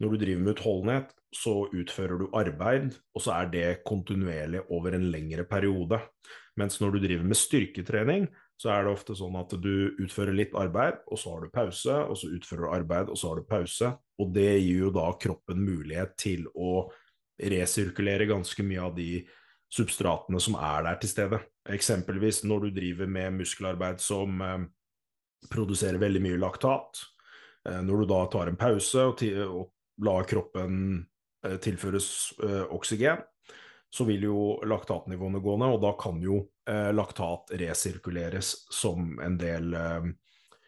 [0.00, 4.96] når du driver med utholdenhet, så utfører du arbeid, og så er det kontinuerlig over
[4.96, 5.98] en lengre periode.
[6.60, 8.28] Mens når du driver med styrketrening,
[8.60, 11.96] så er det ofte sånn at du utfører litt arbeid, og så har du pause,
[12.06, 13.90] og så utfører du arbeid, og så har du pause.
[14.22, 16.84] Og det gir jo da kroppen mulighet til å
[17.50, 19.24] resirkulere ganske mye av de
[19.74, 21.40] substratene som er der til stede.
[21.74, 24.68] Eksempelvis når du driver med muskelarbeid som eh,
[25.50, 27.02] produserer veldig mye laktat.
[27.66, 31.02] Eh, når du da tar en pause og, og lar kroppen
[31.62, 32.08] tilføres
[32.44, 33.22] eh, oksygen,
[33.94, 39.38] så vil jo laktatnivåene gå ned, og da kan jo eh, laktat resirkuleres som en
[39.38, 39.76] del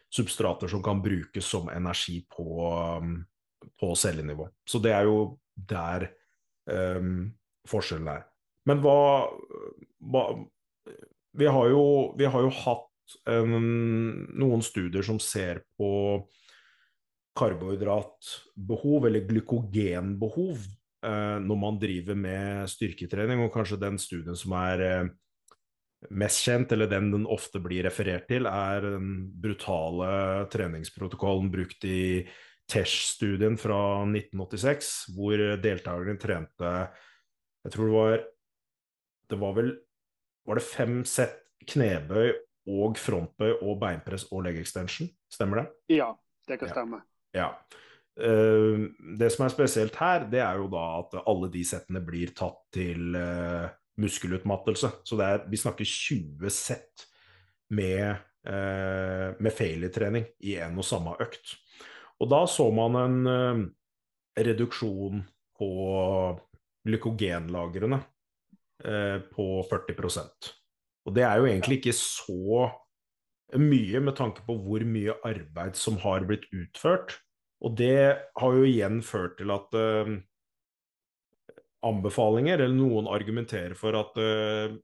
[0.09, 2.47] substrater som kan brukes som energi på,
[3.79, 4.47] på cellenivå.
[4.63, 5.17] Så det er jo
[5.57, 6.07] der
[6.71, 7.33] um,
[7.67, 8.25] forskjellen er.
[8.67, 9.27] Men hva,
[9.99, 10.23] hva
[11.37, 11.83] vi, har jo,
[12.17, 15.89] vi, har jo, hatt um, noen studier som ser på
[17.37, 20.65] karbohydratbehov, eller glykogenbehov,
[21.05, 23.43] eh, når man driver med styrketrening.
[23.45, 25.09] Og kanskje den studien som er eh,
[26.09, 32.27] mest kjent, eller den den ofte blir referert til, er den brutale treningsprotokollen brukt i
[32.67, 36.71] TESH-studien fra 1986, hvor deltakerne trente
[37.63, 38.25] Jeg tror det var
[39.29, 39.71] Det var vel
[40.47, 42.33] Var det fem sett knebøy
[42.67, 45.07] og frontbøy og beinpress og leg extension?
[45.31, 45.95] Stemmer det?
[45.97, 46.11] Ja,
[46.47, 46.99] det kan stemme.
[46.99, 47.16] Ja.
[47.37, 47.51] Ja.
[48.17, 52.33] Uh, det som er spesielt her, det er jo da at alle de settene blir
[52.37, 53.67] tatt til uh,
[54.01, 54.91] muskelutmattelse.
[55.05, 57.05] Så er, vi snakker 20 sett
[57.77, 58.17] med,
[58.49, 61.57] uh, med failure-trening i en og samme økt.
[62.17, 63.65] Og da så man en
[64.37, 65.19] reduksjon
[65.57, 65.67] på
[66.87, 67.99] glykogenlagrene
[69.33, 70.49] på 40%
[71.05, 72.65] Og det er jo egentlig ikke så
[73.61, 77.19] mye med tanke på hvor mye arbeid som har blitt utført.
[77.65, 77.99] Og det
[78.37, 80.11] har jo igjen ført til at uh,
[81.87, 84.75] anbefalinger, eller noen argumenterer for at uh,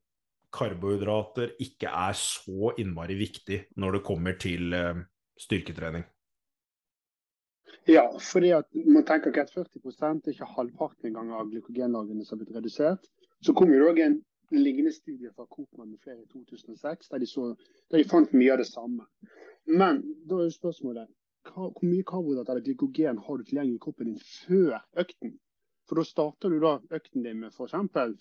[0.54, 5.06] karbohydrater ikke er så innmari viktig når det kommer til uh,
[5.40, 6.06] styrketrening.
[7.90, 12.38] Ja, fordi at man tenker ikke at 40 er ikke halvparten engang av glykogenlagrene som
[12.38, 13.10] har blitt redusert.
[13.44, 14.22] Så kom det en
[14.56, 17.56] lignende studie fra Kopman med flere i 2006, der de, så,
[17.92, 19.04] der de fant mye av det samme.
[19.68, 21.10] Men da er jo spørsmålet
[21.52, 25.38] hvor mye karbohydrat eller glykogen har du tilgjengelig i kroppen din før økten?
[25.90, 27.74] For da starter du da økten din med f.eks.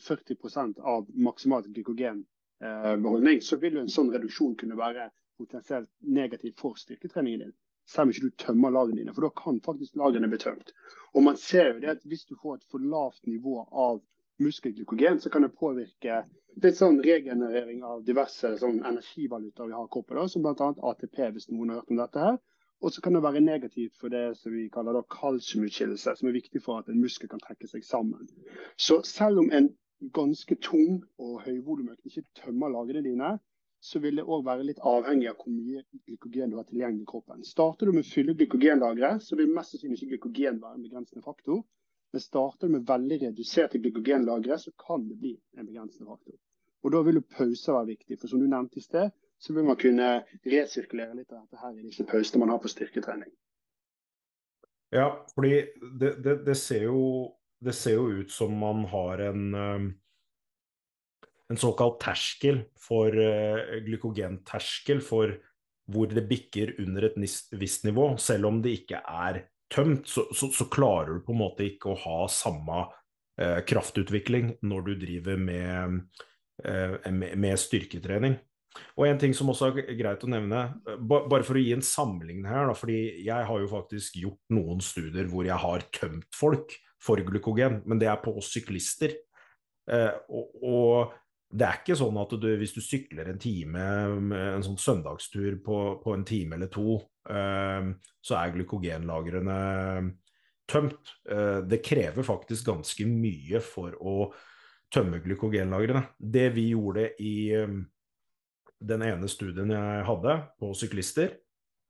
[0.07, 3.43] 40% av maksimalt glykogenbeholdning.
[3.43, 7.55] Så vil jo en sånn reduksjon kunne være potensielt negativ for styrketreningen din.
[7.89, 10.75] Selv om ikke du tømmer lagrene dine, for da kan faktisk lagrene bli tømt.
[11.15, 14.03] Og man ser jo det at hvis du får et for lavt nivå av
[14.43, 16.23] muskelglykogen, så kan det påvirke
[16.63, 20.71] litt sånn regenerering av diverse sånn energivalutaer vi har i kroppen, da, som bl.a.
[20.93, 22.41] ATP, hvis noen har hørt om dette her.
[22.83, 26.63] Og så kan det være negativt for det som vi kaller kalsiumutskillelse, som er viktig
[26.65, 28.27] for at en muskel kan trekke seg sammen.
[28.77, 29.71] Så selv om en
[30.11, 33.37] ganske tung og høyvolumøkt ikke tømmer lagrene dine,
[33.83, 37.11] så vil det òg være litt avhengig av hvor mye glykogen du har tilgjengelig i
[37.13, 37.47] kroppen.
[37.47, 41.23] Starter du med å fylle glykogenlageret, så vil mest sannsynlig ikke glykogen være en begrensende
[41.25, 41.63] faktor.
[42.13, 46.39] Men starter du med veldig reduserte glykogenlagre, så kan det bli en begrensende faktor.
[46.83, 48.19] Og Da vil jo være viktig.
[48.19, 49.11] For som du nevnte i sted,
[49.43, 50.09] så vil man kunne
[50.47, 53.31] resirkulere litt av dette her i disse pausene man har på styrketrening.
[54.95, 55.57] Ja, fordi
[55.99, 57.03] det, det, det, ser jo,
[57.65, 59.89] det, ser jo, ut som man har en, um,
[61.51, 65.35] en såkalt terskel for uh, glykogenterskel for
[65.91, 67.19] hvor det bikker under et
[67.59, 68.13] visst nivå.
[68.23, 71.91] Selv om det ikke er tømt, så, så, så klarer du på en måte ikke
[71.91, 76.05] å ha samme uh, kraftutvikling når du driver med
[76.63, 78.37] med styrketrening.
[78.97, 80.63] Og en ting som også er greit å nevne,
[81.09, 84.81] bare for å gi en sammenligning her, da, fordi jeg har jo faktisk gjort noen
[84.85, 89.17] studier hvor jeg har tømt folk for glykogen, men det er på oss syklister.
[89.91, 91.19] Eh, og, og,
[91.53, 93.83] det er ikke sånn at du, hvis du sykler en time,
[94.55, 96.95] en sånn søndagstur på, på en time eller to,
[97.29, 97.91] eh,
[98.25, 99.59] så er glykogenlagrene
[100.73, 101.13] tømt.
[101.29, 104.17] Eh, det krever faktisk ganske mye for å
[104.93, 106.07] tømme glykogenlagrene.
[106.17, 107.35] Det vi gjorde i
[108.89, 111.37] den ene studien jeg hadde på syklister,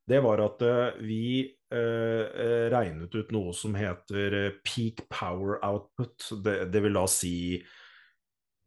[0.08, 6.26] det var at uh, vi eh, regnet ut noe som heter peak power output.
[6.42, 7.36] Det, det vil da si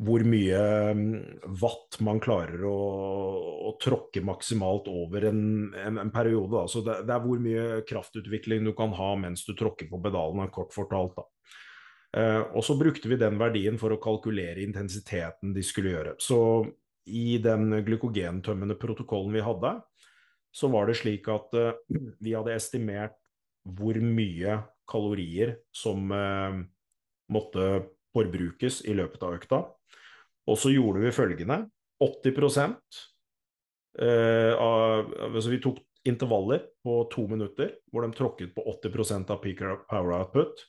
[0.04, 0.62] hvor mye
[0.92, 1.04] um,
[1.62, 2.80] watt man klarer å,
[3.70, 5.44] å tråkke maksimalt over en,
[5.80, 6.66] en, en periode.
[6.66, 10.50] Altså det, det, er hvor mye kraftutvikling du kan ha mens du tråkker på pedalene,
[10.52, 11.22] kort fortalt.
[12.16, 16.18] Uh, og så brukte vi den verdien for å kalkulere intensiteten de skulle gjøre.
[16.20, 16.40] Så
[17.06, 19.76] i den glykogentømmende protokollen vi hadde,
[20.56, 21.74] så var det slik at uh,
[22.24, 23.18] vi hadde estimert
[23.66, 26.62] hvor mye kalorier som uh,
[27.34, 29.62] måtte forbrukes i løpet av økta.
[30.46, 31.66] Og så gjorde vi følgende.
[32.04, 32.38] 80
[34.02, 39.42] uh, av Altså vi tok intervaller på to minutter hvor de tråkket på 80% av
[39.42, 40.66] peak power output.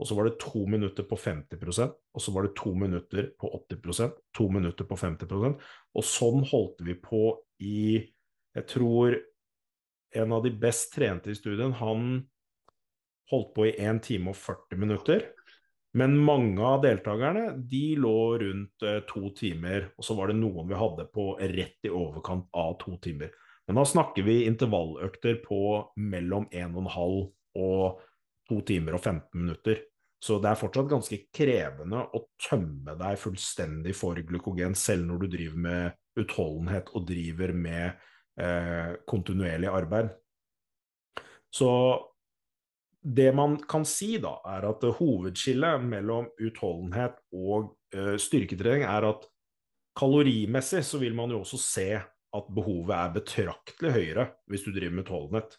[0.00, 3.50] Og så var det to minutter på 50% og så var det to minutter på
[3.68, 7.24] 80% to minutter på 50% Og sånn holdt vi på
[7.60, 8.00] i
[8.56, 9.18] Jeg tror
[10.16, 12.24] en av de best trente i studien, han
[13.30, 15.28] holdt på i 1 time og 40 minutter.
[15.94, 20.68] Men mange av deltakerne de lå rundt eh, to timer, og så var det noen
[20.70, 23.30] vi hadde på rett i overkant av to timer.
[23.66, 25.62] Men da snakker vi intervalløkter på
[26.10, 26.90] mellom 1,5
[27.62, 28.02] og
[28.50, 29.82] 2 timer og 15 minutter.
[30.20, 35.30] Så det er fortsatt ganske krevende å tømme deg fullstendig for glykogen, selv når du
[35.32, 37.86] driver med utholdenhet og driver med
[38.40, 40.12] eh, kontinuerlig arbeid.
[41.50, 41.70] Så
[43.00, 49.24] det man kan si, da, er at hovedskillet mellom utholdenhet og eh, styrketrening er at
[49.96, 54.98] kalorimessig så vil man jo også se at behovet er betraktelig høyere hvis du driver
[54.98, 55.56] med utholdenhet.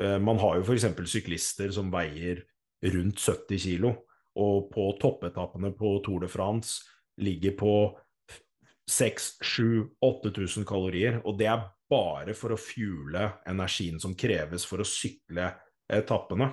[0.00, 0.88] Eh, man har jo f.eks.
[1.12, 2.40] syklister som veier
[2.82, 3.94] rundt 70 kg,
[4.38, 6.84] og på toppetappene på Tour de France
[7.18, 7.74] ligger på
[8.90, 11.20] 6000-8000 kalorier.
[11.26, 15.50] Og det er bare for å fuele energien som kreves for å sykle
[15.90, 16.52] etappene.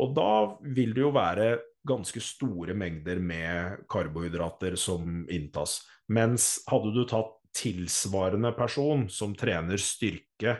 [0.00, 0.30] Og da
[0.74, 1.48] vil det jo være
[1.86, 5.82] ganske store mengder med karbohydrater som inntas.
[6.08, 10.56] Mens hadde du tatt tilsvarende person som trener styrke,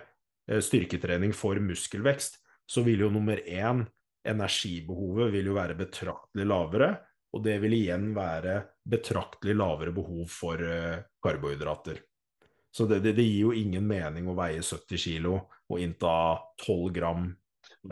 [0.49, 3.87] eh, styrketrening for muskelvekst, så vil jo nummer én
[4.25, 6.91] energibehovet vil jo være betraktelig lavere,
[7.35, 8.57] og det vil igjen være
[8.89, 11.99] betraktelig lavere behov for uh, karbohydrater.
[12.75, 16.15] Så det, det, det, gir jo ingen mening å veie 70 kg og innta
[16.65, 17.29] 12 gram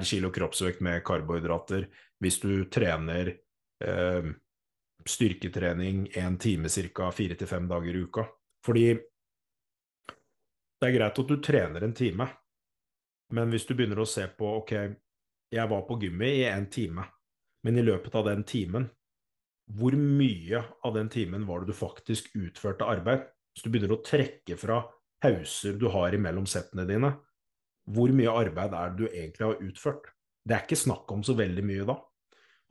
[0.02, 1.86] kilo kroppsvekt med karbohydrater
[2.22, 3.30] hvis du trener
[3.84, 4.26] eh,
[5.06, 7.10] styrketrening én time ca.
[7.10, 8.26] fire til fem dager i uka.
[8.66, 8.86] Fordi
[10.80, 12.26] det er greit at du trener en time,
[13.32, 14.72] men hvis du begynner å se på ok,
[15.52, 17.04] jeg var på gymmet i en time,
[17.62, 18.88] men i løpet av den timen,
[19.72, 23.26] hvor mye av den timen var det du faktisk utførte arbeid?
[23.52, 24.80] Hvis du begynner å trekke fra
[25.22, 27.12] pauser du har imellom settene dine,
[27.92, 30.08] hvor mye arbeid er det du egentlig har utført?
[30.42, 31.96] Det er ikke snakk om så veldig mye da.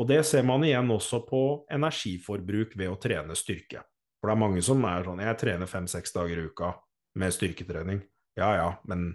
[0.02, 1.42] Og det ser man igjen også på
[1.72, 3.84] energiforbruk ved å trene styrke.
[4.20, 6.74] For det er mange som er sånn Jeg trener fem-seks dager i uka
[7.22, 8.02] med styrketrening.
[8.40, 9.12] Ja ja, men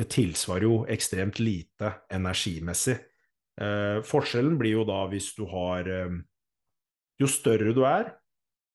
[0.00, 2.96] det tilsvarer jo ekstremt lite energimessig.
[3.60, 6.18] Eh, forskjellen blir jo da hvis du har eh,
[7.20, 8.14] Jo større du er,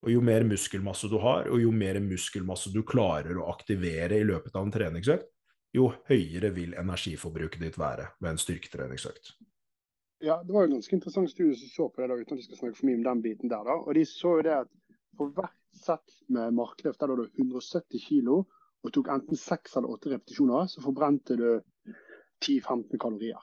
[0.06, 4.26] og jo mer muskelmasse du har, og jo mer muskelmasse du klarer å aktivere i
[4.28, 5.26] løpet av en treningsøkt,
[5.74, 9.32] jo høyere vil energiforbruket ditt være ved en styrketreningsøkt.
[10.22, 12.44] Ja, Det var jo en ganske interessant studie som så på det, da, uten at
[12.44, 13.66] vi skal snakke for mye om den biten der.
[13.66, 14.70] da, og De så jo det at
[15.18, 18.46] for hvert sett med markløft der du 170 kg,
[18.86, 21.48] og tok enten seks eller åtte repetisjoner, så forbrente du
[22.44, 23.42] 10-15 kalorier.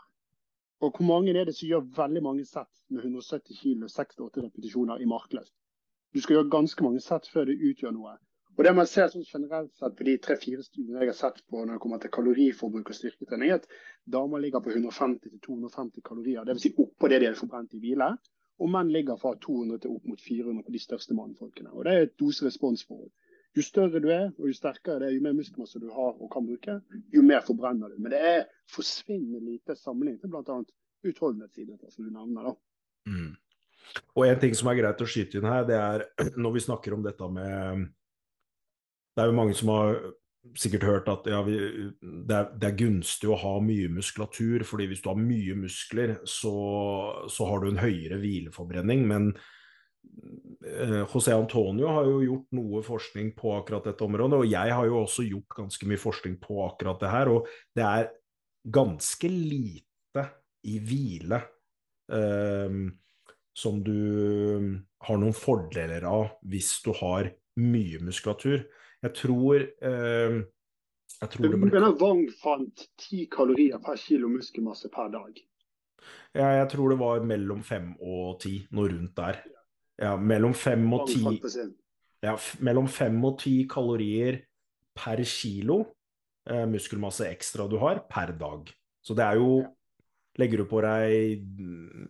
[0.84, 5.04] Og hvor mange er det som gjør veldig mange sett med 170 kg, 6-8 repetisjoner
[5.04, 5.54] i markløft?
[6.14, 8.18] Du skal gjøre ganske mange sett før det utgjør noe.
[8.54, 11.64] Og det man ser sånn generelt sett på de tre-fire studiene jeg har sett på
[11.64, 13.66] når det kommer til kaloriforbruk og styrketrening, er at
[14.16, 16.46] damer ligger på 150-250 kalorier.
[16.46, 16.68] Dvs.
[16.68, 18.12] Si oppå det de har forbrent i hvile.
[18.62, 21.72] Og menn ligger fra 200 til opp mot 400 på de største mannfolkene.
[21.74, 23.10] Og Det er et dose-respons-forhold.
[23.54, 26.30] Jo større du er, og jo sterkere det er, jo mer muskelmasse du har og
[26.34, 26.80] kan bruke,
[27.14, 28.00] jo mer forbrenner du.
[28.02, 28.40] Men det er
[28.74, 30.58] forsvinnende lite sammenlignet med bl.a.
[31.06, 32.50] utholdenhetsidretter, som du nevner.
[32.50, 32.56] da.
[33.12, 33.34] Mm.
[34.16, 36.08] Og en ting som er greit å skyte inn her, det er
[36.44, 37.88] når vi snakker om dette med
[39.14, 39.98] det er jo mange som har
[40.60, 41.56] sikkert hørt at ja, vi,
[42.02, 46.18] det, er, det, er, gunstig å ha mye muskulatur, fordi hvis du har mye muskler,
[46.28, 46.54] så,
[47.32, 49.06] så har du en høyere hvileforbrenning.
[49.08, 49.30] Men
[51.12, 55.02] José Antonio har jo gjort noe forskning på akkurat dette området, og jeg har jo
[55.02, 58.10] også gjort ganske mye forskning på akkurat det her, og det er
[58.64, 60.24] ganske lite
[60.72, 61.42] i hvile
[62.16, 62.78] eh,
[63.54, 68.64] som du har noen fordeler av hvis du har mye muskulatur.
[69.04, 70.40] Jeg tror eh,
[71.24, 71.90] jeg tror det ble...
[72.02, 75.38] Wang fant ti kalorier per kilo muskelmasse per dag.
[76.34, 79.44] Ja, jeg tror det var mellom fem og ti, noe rundt der.
[80.02, 81.22] Ja, mellom fem og ti
[82.24, 82.34] ja,
[82.64, 84.40] mellom fem og ti kalorier
[84.96, 85.82] per kilo
[86.50, 88.72] eh, muskelmasse ekstra du har, per dag.
[89.04, 89.64] Så det er jo
[90.42, 91.44] Legger du på deg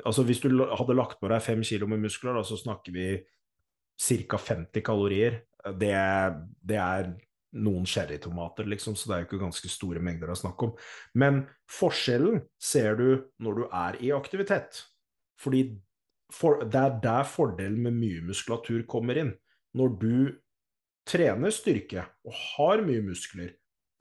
[0.08, 3.08] Altså hvis du hadde lagt på deg fem kilo med muskler, da, så snakker vi
[4.00, 4.38] ca.
[4.40, 5.42] 50 kalorier
[5.80, 5.98] det,
[6.64, 7.10] det er
[7.64, 10.74] noen cherrytomater, liksom, så det er jo ikke ganske store mengder å snakke om.
[11.20, 13.08] Men forskjellen ser du
[13.44, 14.82] når du er i aktivitet.
[15.40, 15.68] Fordi
[16.34, 19.34] for, det er der fordelen med mye muskulatur kommer inn.
[19.78, 20.16] Når du
[21.10, 23.54] trener styrke og har mye muskler,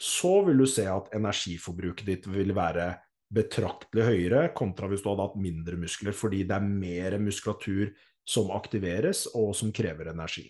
[0.03, 2.89] så vil du se at energiforbruket ditt vil være
[3.33, 7.93] betraktelig høyere kontra hvis du hadde hatt mindre muskler, fordi det er mer muskulatur
[8.29, 10.49] som aktiveres og som krever energi.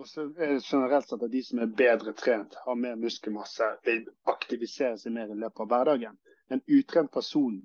[0.00, 4.06] Og så er det generelt at de som er bedre trent, har mer muskelmasse, vil
[4.32, 6.16] aktivisere seg mer i løpet av hverdagen.
[6.50, 7.58] En utrent person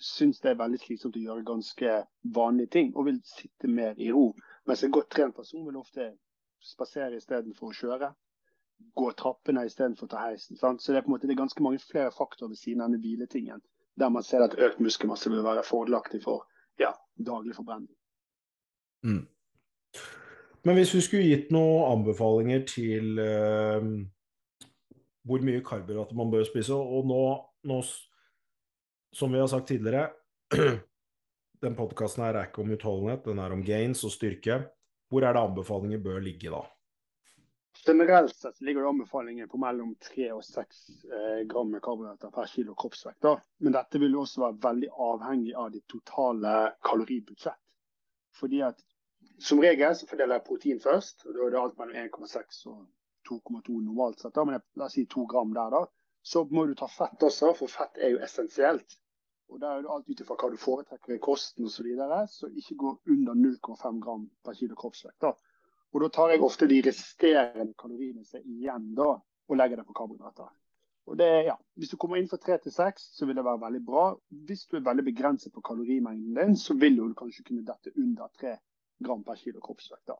[0.00, 1.94] syns det er veldig slitsomt å gjøre ganske
[2.34, 4.30] vanlige ting, og vil sitte mer i ro.
[4.68, 6.12] Mens en godt trent person vil ofte
[6.64, 8.10] spasere istedenfor å kjøre.
[8.96, 10.56] Gå trappene istedenfor å ta heisen.
[10.56, 10.82] Sant?
[10.82, 12.88] Så det er på en måte det er ganske mange flere faktorer ved siden av
[12.88, 13.60] denne hviletingen,
[14.00, 16.46] der man ser at økt muskelmasse vil være fordelaktig for
[16.80, 17.92] ja, daglig forbrenning.
[19.04, 19.26] Mm.
[20.64, 23.84] Men hvis vi skulle gitt noen anbefalinger til uh,
[25.28, 27.20] hvor mye karbohydrater man bør spise, og nå,
[27.68, 27.80] nå,
[29.12, 30.10] som vi har sagt tidligere
[31.60, 34.62] Den podkasten her er ikke om utholdenhet, den er om gains og styrke.
[35.12, 36.62] Hvor er det anbefalinger bør ligge da?
[37.86, 42.74] Generelt sett ligger det anbefalinger på mellom 3 og 6 eh, gram karbohydrater per kilo
[42.80, 43.20] kroppsvekt.
[43.24, 43.34] Da.
[43.60, 46.54] Men dette vil også være veldig avhengig av ditt totale
[46.88, 47.60] kaloribudsjett.
[48.40, 48.80] Fordi at
[49.40, 51.24] som regel så fordeler jeg protein først.
[51.26, 52.82] og Da er det alt mellom 1,6 og
[53.28, 54.34] 2,2 normalt sett.
[54.36, 55.84] Da, men la oss si 2 gram der, da.
[56.22, 58.98] Så må du ta fett også, for fett er jo essensielt.
[59.50, 61.80] Og Da er det alt ut ifra hva du foretrekker i kosten osv.
[61.80, 65.20] Så, videre, så ikke gå under 0,5 gram per kilo kroppsvekt.
[65.20, 65.32] da.
[65.92, 69.16] Og Da tar jeg ofte de resterende kaloriene som igjen da,
[69.48, 70.52] og legger det på karbohydrater.
[71.06, 74.04] Og det, ja, Hvis du kommer inn for 3-6, så vil det være veldig bra.
[74.30, 78.28] Hvis du er veldig begrenset på kalorimengden din, så vil du kanskje kunne dette under
[78.40, 78.56] 3
[79.02, 80.12] gram per kilo kroppsvekt.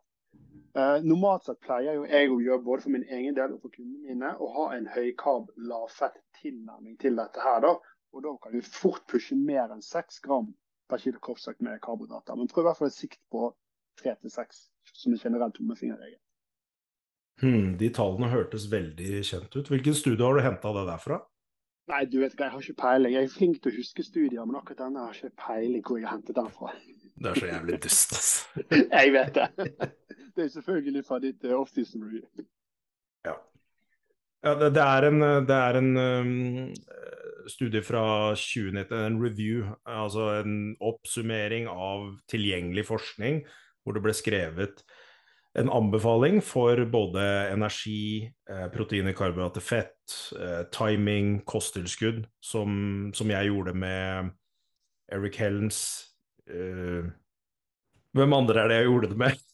[0.78, 3.74] Eh, normalt sett pleier jo jeg å gjøre både for min egen del og for
[3.74, 7.60] kundene mine å ha en høykarb, lavfett-tilnærming til dette her.
[7.64, 7.74] da,
[8.14, 10.54] og Da kan du fort pushe mer enn 6 gram
[10.88, 12.36] per kilo kroppsvekt med karbohydrater.
[12.36, 13.50] Men prøv i hvert fall et sikt på
[14.02, 16.20] 3-6 som en generell tommefingerregel.
[17.40, 19.68] Hmm, de tallene hørtes veldig kjent ut.
[19.72, 21.20] Hvilken studie har du henta det derfra?
[21.90, 23.14] Nei, du vet ikke, jeg har ikke peiling.
[23.16, 26.06] Jeg er flink til å huske studier, men akkurat denne har ikke peiling hvor jeg
[26.06, 26.70] har hentet den fra.
[27.20, 28.39] Det er så jævlig dust, altså.
[28.70, 29.48] Jeg vet det.
[30.30, 32.44] Det er selvfølgelig fra ditt uh, offseason review.
[33.26, 33.34] Ja.
[34.46, 36.30] ja det, det, er en, det er en um,
[37.50, 38.04] studie fra
[38.38, 43.42] 2019, en review, altså en oppsummering av tilgjengelig forskning,
[43.82, 44.84] hvor det ble skrevet
[45.58, 53.50] en anbefaling for både energi, eh, proteiner, karbohydrater, fett, eh, timing, kosttilskudd, som, som jeg
[53.50, 54.30] gjorde med
[55.10, 55.82] Eric Helms
[56.50, 57.06] Uh,
[58.16, 59.44] hvem andre er det jeg gjorde det med?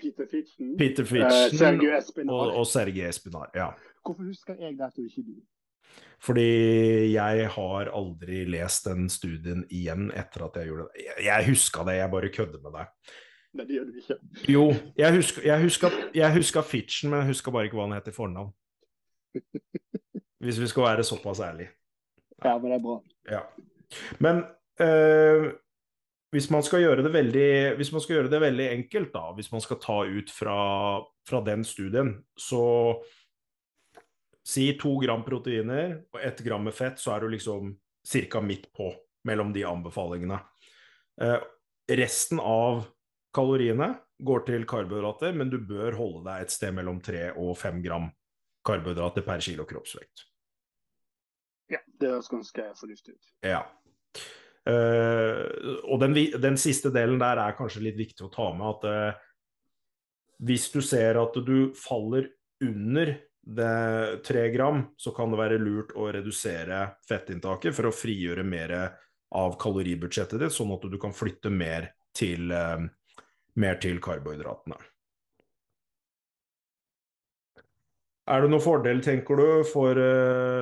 [0.00, 0.76] Peter Fitchen.
[0.78, 2.34] Peter Fitchen uh, Sergio Espinar.
[2.34, 3.70] Og, og Sergio Espinar, ja.
[4.04, 5.40] Hvorfor husker jeg dette og ikke du?
[6.20, 6.46] Fordi
[7.12, 11.04] jeg har aldri lest den studien igjen etter at jeg gjorde det.
[11.06, 13.14] Jeg, jeg huska det, jeg bare kødder med deg.
[13.50, 14.16] Nei, det gjør du ikke.
[14.52, 14.64] Jo,
[15.00, 18.12] jeg huska, jeg huska, jeg huska Fitchen, men jeg huska bare ikke hva han het
[18.12, 18.52] i fornavn.
[20.40, 21.72] Hvis vi skal være såpass ærlige.
[22.44, 23.00] Ja, men det er bra.
[23.30, 23.40] Ja.
[24.22, 24.44] Men
[24.80, 25.50] øh,
[26.30, 29.50] hvis man skal gjøre det veldig, hvis man skal gjøre det veldig enkelt, da, hvis
[29.50, 30.58] man skal ta ut fra,
[31.26, 32.62] fra den studien, så
[34.46, 37.74] si to gram proteiner og ett gram med fett, så er du liksom
[38.30, 38.40] ca.
[38.40, 38.92] midt på
[39.26, 40.38] mellom de anbefalingene.
[41.20, 41.36] Eh,
[41.98, 42.84] resten av
[43.34, 47.82] kaloriene går til karbohydrater, men du bør holde deg et sted mellom tre og fem
[47.82, 48.08] gram
[48.66, 50.26] karbohydrater per kilo kroppsvekt.
[51.70, 53.30] Ja, det høres ganske fornuftig ut.
[53.46, 53.62] Ja.
[54.68, 58.82] Uh, og den, den, siste delen der er kanskje litt viktig å ta med at
[58.84, 59.22] uh,
[60.44, 62.28] hvis du ser at du faller
[62.60, 68.44] under det, 3 gram, så kan det være lurt å redusere fettinntaket for å frigjøre
[68.44, 68.74] mer
[69.36, 72.84] av kaloribudsjettet ditt, sånn at du kan flytte mer til, eh,
[73.56, 74.76] mer til karbohydratene.
[78.28, 80.00] Er det noen fordel, tenker du, for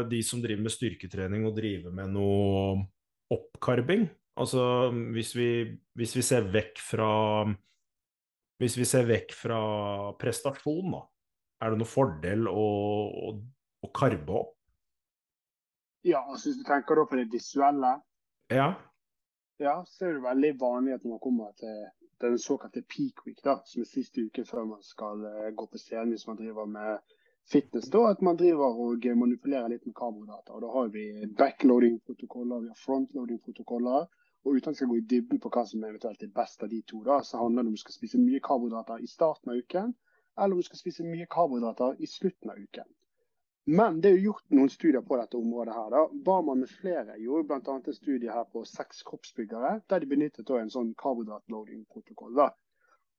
[0.08, 2.86] de som driver med styrketrening og driver med noe
[3.34, 4.08] oppkarbing?
[4.38, 5.48] Altså hvis vi,
[5.98, 7.08] hvis vi ser vekk fra
[8.58, 9.58] Hvis vi ser vekk fra
[10.18, 11.02] prestasjon, da.
[11.62, 12.64] Er det noen fordel å,
[13.28, 13.32] å,
[13.86, 14.54] å karbe opp?
[16.06, 17.96] Ja, altså hvis du tenker da på det visuelle,
[18.50, 18.72] Ja.
[19.60, 21.86] ja, så er det veldig vanlig at når man kommer til
[22.22, 25.78] den såkalte peak week, da, som er siste uke før man skal eh, gå på
[25.78, 27.14] scenen hvis man driver med
[27.52, 30.54] fitness, da, at man driver og manipulerer litt med karbohydrater.
[30.56, 31.04] Og da har vi
[31.38, 34.08] backloading-protokoller, vi har frontloading-protokoller.
[34.44, 36.70] Og uten at jeg skal gå i dybden på hva som eventuelt er best av
[36.72, 39.58] de to, da, så handler det om du skal spise mye karbohydrater i starten av
[39.64, 39.96] uken,
[40.38, 42.88] eller om du skal spise mye karbohydrater i slutten av uken.
[43.78, 45.74] Men det er jo gjort noen studier på dette området.
[45.74, 45.90] her.
[45.92, 46.06] da.
[46.24, 47.74] Barman med flere gjorde bl.a.
[47.76, 52.38] en studie her på seks kroppsbyggere, der de benyttet en sånn karbohydratloading-protokoll.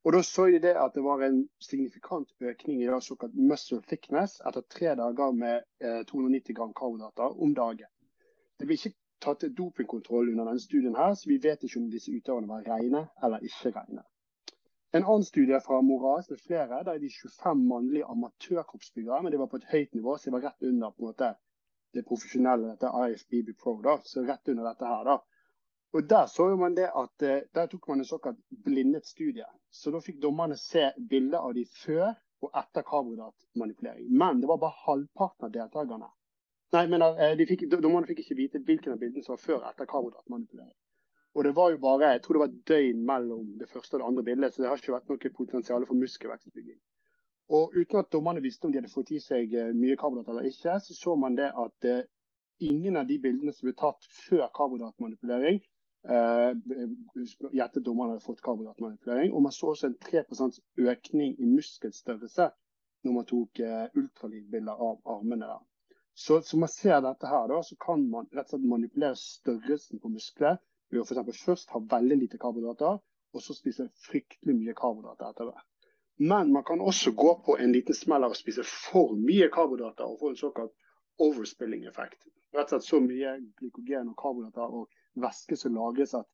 [0.03, 4.39] Og Da så de det at det var en signifikant økning i såkalt muscle thickness
[4.47, 7.91] etter tre dager med eh, 290 gram karbohydrater om dagen.
[8.59, 12.11] Det ble ikke tatt dopingkontroll under denne studien, her, så vi vet ikke om disse
[12.15, 14.05] utøverne var rene eller ikke rene.
[14.93, 19.39] En annen studie fra Moraes med flere, der er de 25 mannlige amatørkroppsbyggere, men de
[19.39, 21.33] var på et høyt nivå, så de var rett under på en måte
[21.93, 25.03] det profesjonelle, dette IFBB Pro, da, så rett under dette her.
[25.11, 25.19] da.
[25.93, 29.45] Og Der så man det at eh, der tok man en såkalt blindet studie.
[29.71, 34.11] Så Da fikk dommerne se bilder av de før og etter karbohydratmanipulering.
[34.17, 36.11] Men det var bare halvparten av deltakerne.
[36.71, 39.57] Nei, men eh, de fikk, Dommerne fikk ikke vite hvilken av bildene som var før
[39.57, 40.77] og etter karbohydratmanipulering.
[41.37, 44.01] Og det var jo bare jeg tror det var et døgn mellom det første og
[44.01, 46.79] det andre bildet, så det har ikke vært noe potensial for muskelvekstbygging.
[47.57, 50.53] Og uten at dommerne visste om de hadde fått i seg eh, mye karbohydrat eller
[50.53, 51.91] ikke, så så man det at
[52.59, 55.61] ingen av de bildene som ble tatt før karbohydratmanipulering,
[56.07, 56.51] eh,
[57.51, 59.33] gjettet dommerne hadde fått karbohydratmanipulering.
[59.33, 62.49] Og man så også en 3% økning i muskelstørrelse
[63.07, 65.47] når man tok eh, ultralydbilder av armene.
[65.47, 65.65] der.
[66.13, 70.01] Så, så man ser dette her, da, så kan man rett og slett manipulere størrelsen
[70.03, 70.57] på muskler
[70.91, 71.43] ved å f.eks.
[71.45, 75.67] først ha veldig lite karbohydrater, og så spise fryktelig mye karbohydrater etter hvert.
[76.19, 80.09] Men man kan også gå på en liten smell av å spise for mye karbohydrater
[80.09, 80.73] og få en såkalt
[81.23, 82.27] overspilling-effekt.
[82.57, 86.27] Rett og slett så mye glykogen og karbohydrater og væske som lagres at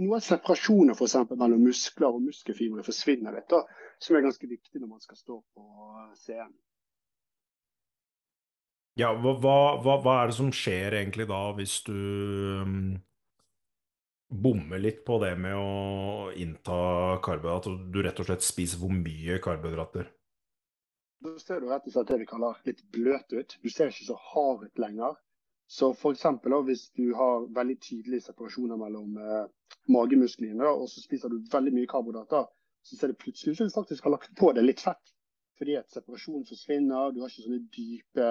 [0.00, 3.62] noe av separasjonen for eksempel, mellom muskler og muskelfibre forsvinner litt, da,
[4.00, 5.64] som er ganske viktig når man skal stå på
[6.20, 6.54] scenen.
[9.00, 11.96] Ja, hva, hva, hva, er det som skjer egentlig da, hvis du
[12.60, 12.74] um,
[14.28, 16.76] bommer litt på det med å innta
[17.24, 20.10] karbohydrat, og du rett og slett spiser for mye karbohydrater?
[21.24, 23.56] Da ser du rett og slett det vi kaller litt bløt ut.
[23.62, 25.16] Du ser ikke så hard ut lenger.
[25.72, 26.24] Så f.eks.
[26.66, 29.46] hvis du har veldig tydelige separasjoner mellom eh,
[29.88, 32.48] magemusklene, og så spiser du veldig mye karbohydrater,
[32.84, 35.14] så ser det plutselig ut som du faktisk har lagt på deg litt fett.
[35.56, 38.28] Fordi at separasjonen forsvinner, du har ikke sånne dype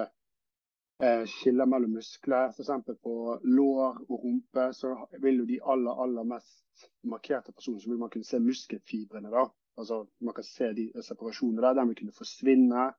[1.01, 2.53] eh, skiller mellom muskler.
[2.53, 2.93] F.eks.
[3.01, 3.15] på
[3.57, 8.13] lår og rumpe så vil jo de aller, aller mest markerte personene så vil man
[8.13, 9.33] kunne se muskelfibrene.
[9.33, 9.47] da.
[9.81, 11.79] Altså, Man kan se de separasjonene der.
[11.79, 12.91] Den vil kunne forsvinne.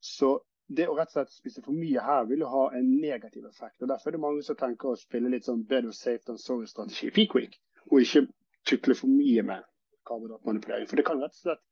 [0.00, 0.38] Så
[0.68, 3.82] det å rett og slett spise for mye her vil jo ha en negativ effekt.
[3.82, 7.10] og Derfor er det mange som tenker å spille litt sånn better safe than sorry-strategi
[7.10, 7.58] i peak week.
[7.90, 8.26] Og ikke
[8.64, 9.66] tukle for mye med
[10.08, 10.88] karbohydratmanipulering.
[10.88, 11.62] For det kan rett og slett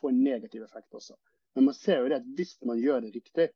[0.00, 1.16] få en negativ effekt også.
[1.56, 3.48] Men man ser jo det at hvis man gjør det riktig,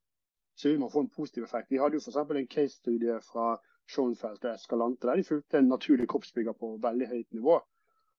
[0.56, 1.70] så vil man få en positiv effekt.
[1.70, 2.16] Vi hadde jo f.eks.
[2.16, 3.56] en case-studie fra
[3.92, 7.60] Schoenfeldt og Escalante der de fulgte en naturlig kroppsbygger på veldig høyt nivå.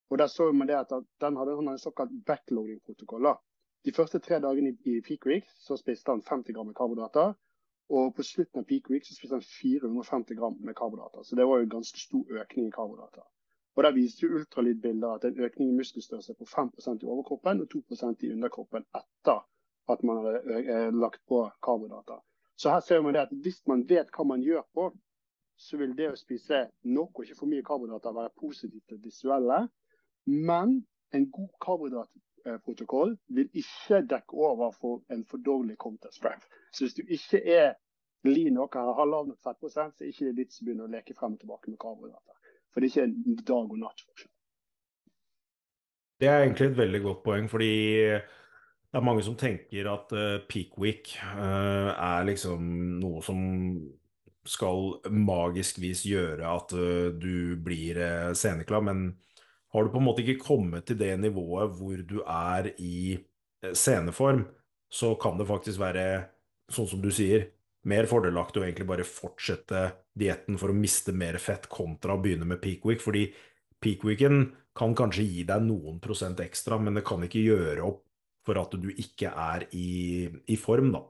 [0.10, 3.34] Og der så man det at Den hadde en såkalt backloading-protokoll.
[3.88, 7.30] De første tre dagene i peak week så spiste han 50 gram med karbohydrater.
[7.96, 11.24] Og på slutten av peak week så spiste han 450 gram med karbohydrater.
[11.24, 13.24] Så det var jo en ganske stor økning i karbohydrater.
[13.78, 17.68] Og Der viste jo ultralydbilder at en økning i muskelstørrelse på 5% i overkroppen og
[17.76, 19.40] 2% i underkroppen etter
[19.94, 22.20] at man hadde lagt på karbohydrater.
[22.58, 24.92] Så her ser man det at hvis man vet hva man gjør på,
[25.56, 29.68] så vil det å spise nok og ikke for mye karbohydrater være positivt til visuelle.
[30.26, 30.82] Men
[31.14, 31.54] en god
[32.48, 36.44] karbohydratprotokoll vil ikke dekke over for en for dårlig contest prep.
[36.72, 37.74] Så hvis du ikke er
[38.26, 41.16] lean nok og har nok fettprosent, så er det ikke vits å begynne å leke
[41.16, 42.56] frem og tilbake med karbohydrater.
[42.72, 44.34] For det er ikke en dag og natt forskjell.
[46.20, 47.74] Det er egentlig et veldig godt poeng, fordi
[48.18, 53.40] det er mange som tenker at uh, peak week uh, er liksom noe som
[54.48, 58.00] skal magisk vis gjøre at uh, du blir
[58.34, 59.12] sceneklar, men
[59.74, 63.74] har du på en måte ikke kommet til det nivået hvor du er i eh,
[63.74, 64.46] sceneform,
[64.90, 66.08] så kan det faktisk være,
[66.72, 67.50] sånn som du sier,
[67.88, 69.84] mer fordelaktig å egentlig bare fortsette
[70.18, 73.04] dietten for å miste mer fett, kontra å begynne med peak week.
[73.04, 73.28] Fordi
[73.84, 74.48] peak weeken
[74.78, 78.04] kan kanskje gi deg noen prosent ekstra, men det kan ikke gjøre opp
[78.48, 81.04] for at du ikke er i, i form, da.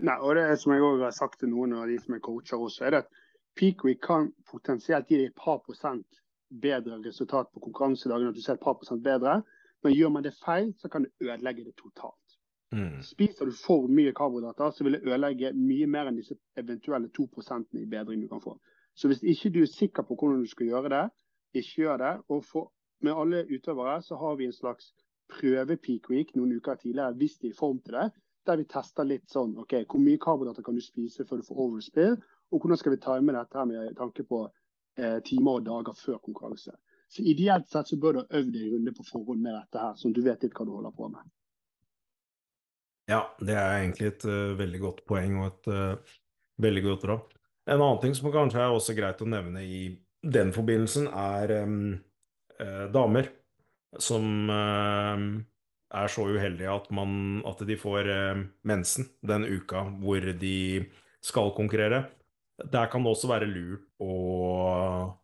[0.00, 2.62] Nei, og det som jeg også har sagt til noen av de som er coacher
[2.64, 3.10] også, er at
[3.58, 6.21] peak week kan potensielt gi deg et par prosent
[6.62, 9.42] bedre resultat på konkurransedagen, at du ser et par prosent bedre.
[9.82, 12.18] Men gjør man det feil, så kan det ødelegge det totalt.
[12.72, 13.02] Mm.
[13.02, 17.28] Spiser du for mye karbohydrater, så vil det ødelegge mye mer enn disse eventuelle 2
[17.80, 18.58] i bedring du kan få.
[18.94, 21.04] Så hvis ikke du er sikker på hvordan du skal gjøre det,
[21.54, 22.14] ikke gjør det.
[22.28, 24.92] Og for, med alle utøvere så har vi en slags
[25.32, 28.10] prøve-peak week noen uker tidligere hvis de er i form til det.
[28.46, 31.60] Der vi tester litt sånn OK, hvor mye karbohydrater kan du spise før du får
[31.66, 32.16] overspill?
[32.52, 34.46] Og hvordan skal vi time dette her med tanke på
[34.98, 36.74] eh, timer og dager før konkurranse?
[37.12, 39.96] Så Ideelt sett så bør du øve deg en runde på forhånd med dette her,
[40.00, 41.26] sånn du vet litt hva du holder på med.
[43.10, 46.14] Ja, det er egentlig et uh, veldig godt poeng og et uh,
[46.62, 47.36] veldig godt råd.
[47.68, 49.82] En annen ting som kanskje er også greit å nevne i
[50.22, 51.98] den forbindelsen, er um,
[52.62, 53.28] uh, damer
[54.00, 58.06] som er så uheldige at, man, at de får
[58.64, 60.86] mensen den uka hvor de
[61.20, 62.06] skal konkurrere.
[62.70, 65.18] Der kan det også være lurt å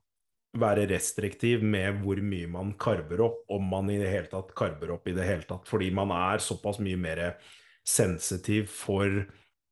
[0.59, 4.95] være restriktiv med hvor mye man karver opp, om man i det hele tatt karver
[4.97, 5.69] opp i det hele tatt.
[5.69, 7.23] Fordi man er såpass mye mer
[7.87, 9.21] sensitiv for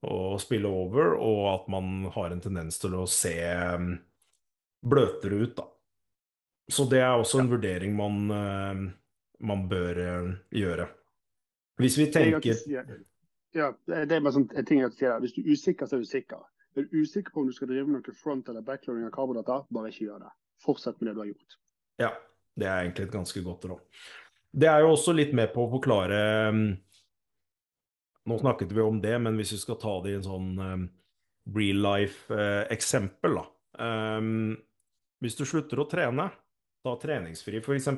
[0.07, 3.35] å spille over, og at man har en tendens til å se
[3.75, 3.95] um,
[4.87, 5.67] bløtere ut, da.
[6.71, 8.87] Så det er også en vurdering man, uh,
[9.47, 10.89] man bør uh, gjøre.
[11.81, 12.57] Hvis vi tenker
[13.57, 15.17] Ja, det er bare sånn, en ting jeg sier.
[15.23, 16.45] Hvis du er usikker, så er du sikker.
[16.77, 19.63] Er du usikker på om du skal drive med noe front- eller backloading av karbodata,
[19.73, 20.33] bare ikke gjør det.
[20.65, 21.57] Fortsett med det du har gjort.
[22.03, 22.11] Ja,
[22.57, 24.03] det er egentlig et ganske godt råd.
[24.57, 26.21] Det er jo også litt med på å forklare
[26.53, 26.63] um,
[28.27, 30.87] nå snakket vi om det, men hvis vi skal ta det i en sånn um,
[31.57, 33.47] real life-eksempel, uh, da.
[33.77, 34.57] Um,
[35.25, 36.29] hvis du slutter å trene,
[36.85, 37.89] da treningsfri f.eks.,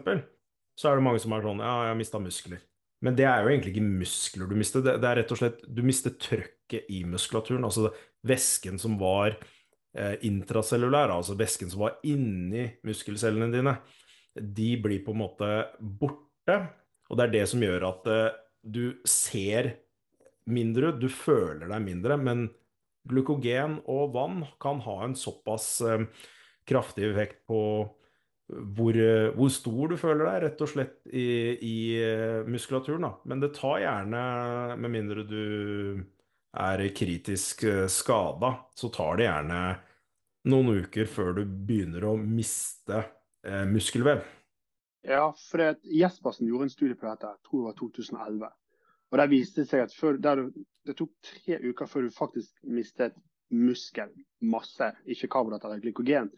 [0.78, 2.62] så er det mange som er sånn Ja, jeg har mista muskler.
[3.04, 5.60] Men det er jo egentlig ikke muskler du mister, det, det er rett og slett
[5.70, 7.66] Du mister trøkket i muskulaturen.
[7.68, 7.92] Altså
[8.26, 9.36] væsken som var
[9.94, 13.76] eh, intracellulær, altså væsken som var inni muskelcellene dine,
[14.38, 16.58] de blir på en måte borte.
[17.08, 19.72] Og det er det som gjør at eh, du ser
[20.48, 22.48] mindre ut, du føler deg mindre, men
[23.08, 26.08] glukogen og vann kan ha en såpass eh,
[26.68, 27.60] kraftig effekt på
[28.48, 31.26] hvor, eh, hvor, stor du føler deg, rett og slett, i,
[31.64, 33.04] i eh, muskulaturen.
[33.04, 33.12] Da.
[33.28, 34.22] Men det tar gjerne,
[34.80, 35.42] med mindre du
[36.58, 39.60] er kritisk skada, så tar det gjerne
[40.48, 43.02] noen uker før du begynner å miste
[43.44, 44.24] eh, muskelvev.
[45.08, 48.50] Ja, for Jespersen gjorde en studie på dette, jeg tror det var 2011.
[49.08, 50.48] Og der viste Det seg at før, du,
[50.84, 53.16] det tok tre uker før du faktisk mistet
[53.48, 56.28] muskelmasse, ikke karbohydrater eller glykogen.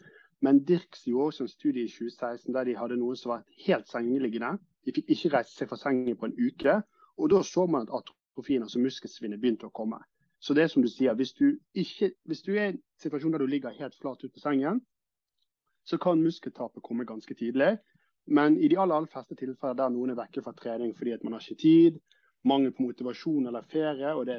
[0.41, 3.89] Men Dirks gjorde også en studie i 2016 der de hadde noen som var helt
[3.89, 4.57] sengeliggende.
[4.87, 6.81] De fikk ikke reist seg fra sengen på en uke.
[7.21, 10.01] Og da så man at atrofien, altså muskelsvinnet, begynte å komme.
[10.41, 13.35] Så det er som du sier, hvis du, ikke, hvis du er i en situasjon
[13.35, 14.81] der du ligger helt flat ut på sengen,
[15.85, 17.75] så kan muskeltapet komme ganske tidlig.
[18.27, 21.25] Men i de aller, aller fleste tilfeller der noen er vekke fra trening fordi at
[21.25, 22.01] man har ikke tid,
[22.45, 24.39] mangel på motivasjon eller ferie, og det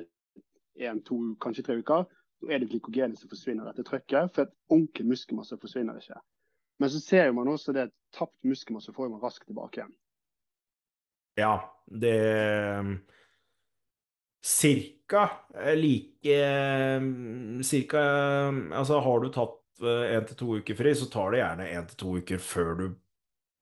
[0.80, 2.08] er en, to, kanskje tre uker,
[2.42, 4.34] så er det glykogenet som forsvinner etter trøkket.
[4.34, 6.18] For at ordentlig muskelmasse forsvinner ikke.
[6.82, 9.94] Men så ser man også det at tapt muskelmasse får man raskt tilbake igjen.
[11.40, 11.54] Ja,
[11.86, 12.18] det
[14.42, 15.30] Cirka
[15.78, 16.40] like
[17.64, 18.02] Cirka
[18.74, 21.86] Altså, har du tatt én eh, til to uker fri, så tar det gjerne én
[21.90, 22.88] til to uker før du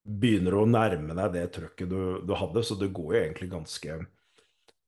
[0.04, 2.64] begynner å nærme deg det trøkket du, du hadde.
[2.64, 4.00] Så det går jo egentlig ganske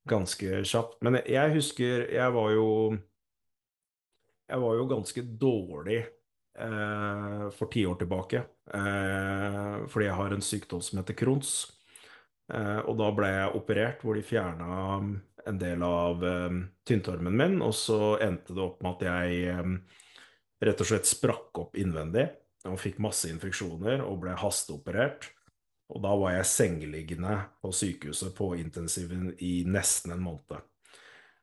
[0.09, 0.97] ganske kjapt.
[1.05, 2.67] Men jeg husker jeg var jo
[4.51, 5.99] Jeg var jo ganske dårlig
[6.59, 8.43] eh, for ti år tilbake.
[8.67, 11.53] Eh, fordi jeg har en sykdom som heter Crohns.
[12.51, 14.99] Eh, og da ble jeg operert hvor de fjerna
[15.47, 17.59] en del av eh, tynntarmen min.
[17.63, 19.75] Og så endte det opp med at jeg eh,
[20.67, 22.27] rett og slett sprakk opp innvendig
[22.69, 25.31] og fikk masse infeksjoner og ble hasteoperert.
[25.91, 30.70] Og da var jeg sengeliggende på sykehuset på intensiven i nesten en måned.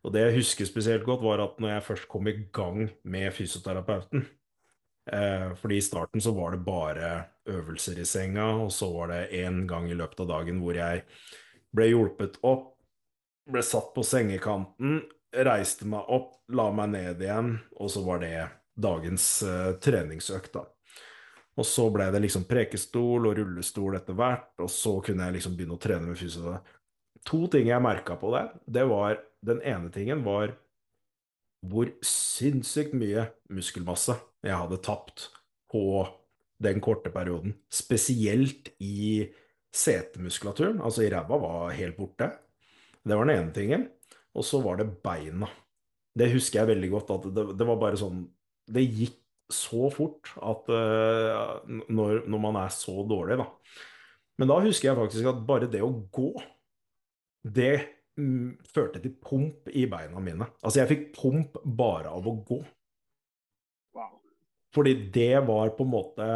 [0.06, 3.32] Og det jeg husker spesielt godt, var at når jeg først kom i gang med
[3.34, 4.24] fysioterapeuten
[5.12, 7.10] eh, fordi i starten så var det bare
[7.48, 11.04] øvelser i senga, og så var det én gang i løpet av dagen hvor jeg
[11.74, 12.74] ble hjulpet opp,
[13.48, 15.02] ble satt på sengekanten,
[15.44, 18.34] reiste meg opp, la meg ned igjen, og så var det
[18.78, 20.66] dagens eh, treningsøkt, da.
[21.58, 25.56] Og så ble det liksom prekestol og rullestol etter hvert, og så kunne jeg liksom
[25.58, 26.76] begynne å trene med
[27.26, 28.44] to ting jeg merka på det.
[28.78, 30.54] Det var Den ene tingen var
[31.66, 34.14] hvor sinnssykt mye muskelmasse
[34.46, 35.28] jeg hadde tapt
[35.70, 36.06] på
[36.62, 37.54] den korte perioden.
[37.70, 39.26] Spesielt i
[39.74, 40.80] setemuskulaturen.
[40.82, 42.30] Altså i ræva var helt borte.
[43.02, 43.88] Det var den ene tingen.
[44.34, 45.48] Og så var det beina.
[46.18, 47.10] Det husker jeg veldig godt.
[47.14, 48.26] at Det, det var bare sånn
[48.68, 49.18] Det gikk
[49.48, 53.46] så fort at uh, når, når, man er så dårlig, da.
[54.38, 56.34] Men da husker jeg faktisk at bare det å gå,
[57.48, 57.97] det
[58.68, 60.48] førte til pump i beina mine.
[60.62, 62.60] Altså, jeg fikk pump bare av å gå.
[63.96, 64.14] Wow.
[64.74, 66.30] Fordi det var på en måte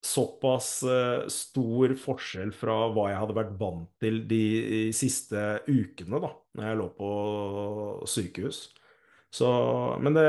[0.00, 6.20] såpass uh, stor forskjell fra hva jeg hadde vært vant til de, de siste ukene,
[6.22, 7.10] da, når jeg lå på
[8.08, 8.62] sykehus.
[9.30, 9.48] Så,
[10.02, 10.26] men det,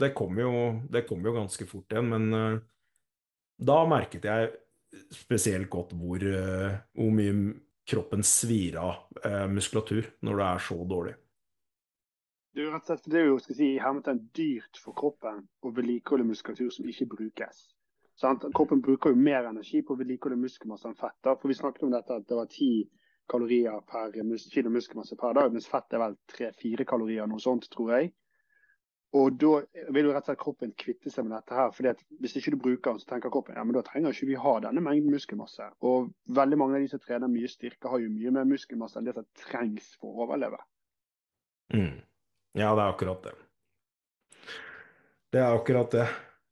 [0.00, 0.52] det, kom jo,
[0.90, 2.08] det, kom jo, ganske fort igjen.
[2.10, 2.60] Men uh,
[3.60, 4.54] da merket jeg
[5.14, 7.36] spesielt godt hvor, uh, hvor mye
[7.90, 11.16] kroppen svir av eh, muskulatur når det er så dårlig.
[12.50, 15.44] Det er jo rett og slett det er jo skal si, hermetegn dyrt for kroppen
[15.62, 17.60] å vedlikeholde muskulatur som ikke brukes.
[18.20, 18.44] Sant?
[18.56, 21.18] Kroppen bruker jo mer energi på å vedlikeholde muskelmasse enn fett.
[21.30, 22.72] For Vi snakket om dette at det var ti
[23.30, 24.10] kalorier per
[24.50, 28.10] kilo muskelmasse per dag, mens fett er vel tre-fire kalorier, noe sånt, tror jeg.
[29.18, 29.56] Og da
[29.90, 31.72] vil jo rett og slett kroppen kvitte seg med dette her.
[31.74, 34.28] fordi at Hvis ikke du bruker den, så tenker kroppen ja, men da trenger ikke
[34.28, 35.66] vi ha denne mengden muskelmasse.
[35.82, 39.08] Og veldig mange av de som trener mye styrke, har jo mye mer muskelmasse enn
[39.08, 40.60] det som trengs for å overleve.
[41.74, 41.98] Mm.
[42.54, 43.34] Ja, det er akkurat det.
[45.30, 46.06] Det er akkurat det.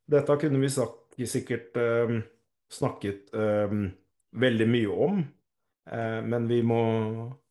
[0.09, 2.13] Dette kunne vi sagt, sikkert eh,
[2.71, 3.73] snakket eh,
[4.39, 5.19] veldig mye om,
[5.91, 6.81] eh, men vi må,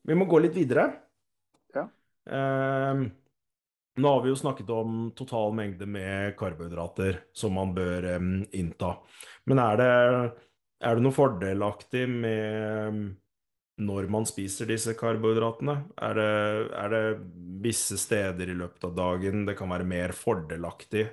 [0.08, 0.88] vi må, gå litt videre.
[1.76, 1.84] Ja.
[3.98, 8.92] Nå har vi jo snakket om total mengde med karbohydrater som man bør um, innta.
[9.50, 9.94] Men er det,
[10.86, 13.00] er det noe fordelaktig med
[13.78, 15.74] når man spiser disse karbohydratene?
[15.98, 16.28] Er det,
[16.78, 17.02] er det,
[17.58, 21.08] visse steder i løpet av dagen det kan være mer fordelaktig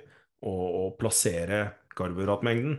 [0.46, 1.64] å, å plassere
[1.98, 2.78] karbohydratmengden?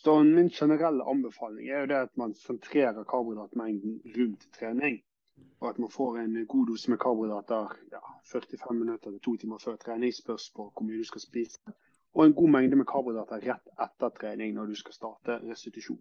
[0.00, 5.02] Så Min generelle anbefaling er jo det at man sentrerer karbohydratmengden rundt trening
[5.60, 8.00] og at man får en god dose med karbohydrater ja,
[8.32, 10.14] 45 minutter til to timer før trening.
[10.14, 11.74] Spørs på hvor mye du skal spise.
[12.14, 16.00] Og en god mengde med karbohydrater rett etter trening når du skal starte restitusjon.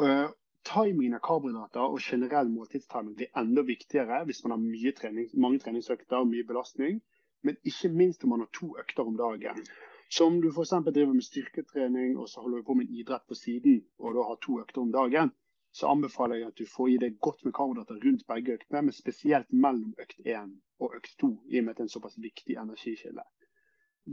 [0.00, 0.28] Uh,
[0.68, 6.20] timing av karbohydrater og generell måltidstiming blir enda viktigere hvis man har trening, mange treningsøkter
[6.20, 7.00] og mye belastning.
[7.42, 9.64] Men ikke minst om man har to økter om dagen.
[10.10, 10.70] Så om du f.eks.
[10.70, 14.38] driver med styrketrening og så holder du på med idrett på siden, og da har
[14.40, 15.32] to økter om dagen,
[15.74, 18.94] så anbefaler jeg at du får i deg godt med karbohydrater rundt begge øktene, men
[18.94, 22.18] spesielt mellom økt 1 og økt 2, i og med at det er en såpass
[22.22, 23.24] viktig energikilde.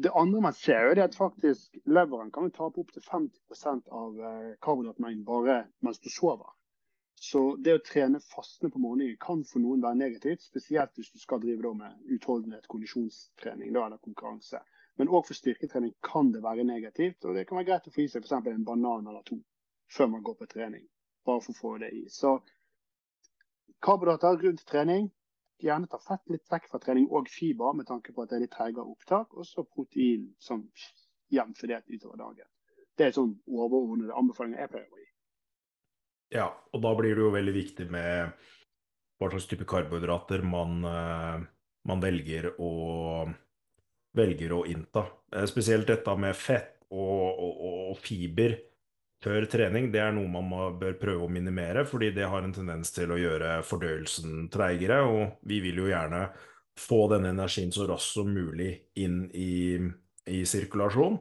[0.05, 4.47] Det andre man ser, er at faktisk leveren kan ta opp opptil 50% av eh,
[4.65, 6.49] karbohydratmengden bare mens du sover.
[7.21, 11.21] Så det å trene fastende på morgenen kan for noen være negativt, spesielt hvis du
[11.21, 14.63] skal drive med utholdenhet, kondisjonstrening eller konkurranse.
[14.97, 18.01] Men òg for styrketrening kan det være negativt, og det kan være greit å få
[18.01, 18.49] i seg f.eks.
[18.55, 19.37] en banan eller to
[19.91, 20.87] før man går på trening
[21.25, 22.05] bare for å få det i.
[22.09, 22.37] Så
[23.81, 25.09] karbohydrater rundt trening.
[25.61, 28.43] Gjerne ta fett litt vekk fra trening og fiber med tanke på at det er
[28.47, 29.35] litt tregere opptak.
[29.37, 30.63] Og så protein som
[31.31, 32.49] jevnt fordelt utover dagen.
[32.97, 35.07] Det er sånn overordnede anbefalinger jeg pleier å gi.
[36.31, 38.33] Ja, og da blir det jo veldig viktig med
[39.19, 41.43] hva slags type karbohydrater man, eh,
[41.89, 43.27] man velger, å,
[44.17, 45.05] velger å innta.
[45.31, 47.61] Eh, spesielt dette med fett og, og,
[47.91, 48.57] og fiber
[49.21, 52.55] før trening, det er noe man må, bør prøve å minimere, fordi det har en
[52.55, 55.01] tendens til å gjøre fordøyelsen treigere.
[55.05, 56.25] Og vi vil jo gjerne
[56.79, 59.77] få denne energien så raskt som mulig inn i,
[60.31, 61.19] i sirkulasjon.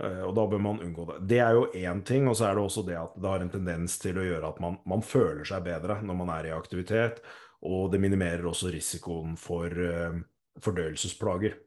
[0.00, 1.20] Eh, og da bør man unngå det.
[1.34, 3.52] Det er jo én ting, og så er det også det at det har en
[3.52, 7.22] tendens til å gjøre at man, man føler seg bedre når man er i aktivitet.
[7.68, 10.16] Og det minimerer også risikoen for uh,
[10.64, 11.58] fordøyelsesplager.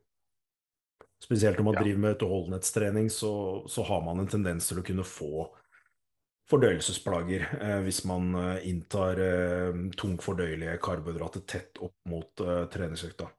[1.23, 1.83] Spesielt når man ja.
[1.83, 5.45] driver med utholdenhetstrening, så, så, har man en tendens til å kunne få
[6.51, 13.29] fordøyelsesplager eh, hvis man eh, inntar eh, tungt fordøyelige karbohydrater tett opp mot eh, treningsøkta.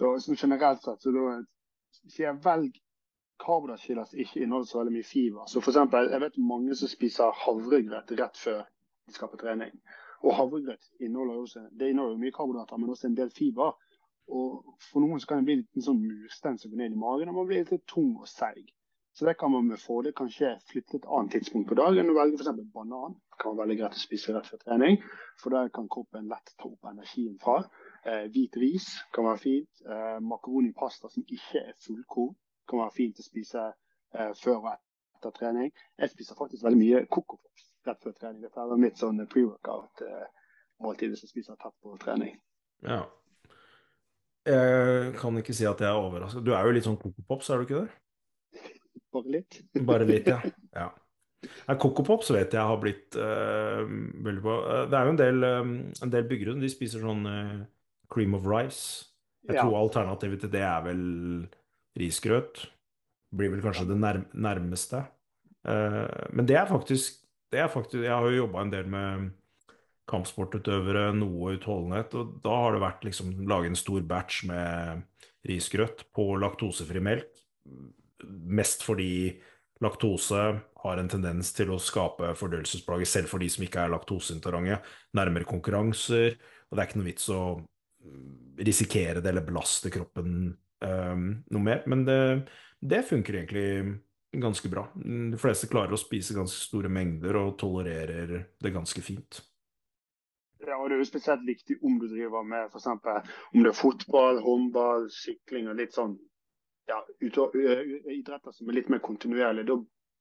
[0.00, 1.24] Så, så generelt sett så da
[2.02, 2.76] sier jeg velg
[3.40, 5.48] karbohydratkilder som ikke inneholder så veldig mye fiber.
[5.48, 8.66] Så for eksempel, Jeg vet mange som spiser havregrøt rett før
[9.08, 9.72] de skal på trening.
[10.20, 13.72] Og havregrøt inneholder jo mye karbohydrater, men også en del fiber.
[14.28, 17.28] Og For noen så kan det bli litt sånn murstein som går ned i magen,
[17.28, 18.70] og man blir litt tung og seig.
[19.12, 22.38] Så det kan man med fordel kanskje flytte et annet tidspunkt på dagen og velge
[22.38, 22.60] f.eks.
[22.74, 23.16] banan.
[23.40, 25.00] Kan være veldig greit å spise rett før trening,
[25.42, 27.56] for der kan kroppen lett ta opp energien fra.
[28.04, 29.82] Eh, hvit ris kan være fint.
[29.84, 32.36] Eh, Makaronipasta som ikke er fullkorn,
[32.70, 35.72] kan være fint å spise eh, før og etter trening.
[35.98, 38.44] Jeg spiser faktisk veldig mye kokospops rett før trening.
[38.44, 42.38] Det er mitt sånn pre-workout-måltid hvis jeg spiser tett på trening.
[42.86, 43.02] Ja.
[44.50, 46.44] Jeg kan ikke si at jeg er overrasket.
[46.46, 48.64] Du er jo litt sånn Coco er du ikke det?
[49.10, 49.60] Bare litt.
[49.86, 50.40] Bare litt, ja.
[50.80, 50.88] ja.
[51.80, 53.80] Coco Pops vet jeg har blitt uh,
[54.26, 54.56] veldig bra.
[54.90, 55.72] Det er jo en del, um,
[56.04, 57.54] en del byggere de spiser sånn uh,
[58.12, 59.08] cream of rice.
[59.48, 59.64] Jeg ja.
[59.64, 61.02] tror alternativet til det er vel
[61.98, 62.66] risgrøt.
[63.36, 65.04] Blir vel kanskje det nær nærmeste.
[65.66, 67.20] Uh, men det er, faktisk,
[67.52, 69.30] det er faktisk Jeg har jo jobba en del med
[70.10, 75.06] kampsportutøvere, noe utholdenhet, og da har det vært liksom lage en stor batch med
[75.48, 77.30] risgrøt på laktosefri melk.
[78.50, 79.38] Mest fordi
[79.80, 80.42] laktose
[80.82, 84.80] har en tendens til å skape fordøyelsesplager selv for de som ikke er laktoseintolerante.
[85.16, 86.36] Nærmere konkurranser,
[86.68, 87.42] og det er ikke noe vits å
[88.60, 90.52] risikere det eller belaste kroppen
[90.84, 91.82] um, noe mer.
[91.90, 92.20] Men det,
[92.80, 93.66] det, funker egentlig
[94.40, 94.86] ganske bra.
[94.94, 99.42] De fleste klarer å spise ganske store mengder og tolererer det ganske fint.
[100.66, 102.86] Ja, og Det er jo spesielt viktig om du driver med f.eks.
[102.86, 106.18] om det er fotball, håndball, sykling og litt sånn
[106.90, 109.68] ja, idretter som er litt mer kontinuerlige.
[109.70, 109.78] Da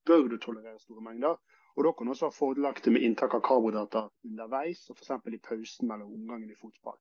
[0.08, 1.40] bør du tolerere store mengder.
[1.78, 5.12] Og Da kan du også ha fordelaktig med inntak av karbohydrater underveis, og f.eks.
[5.32, 6.98] i pausen mellom omgangen i fotball.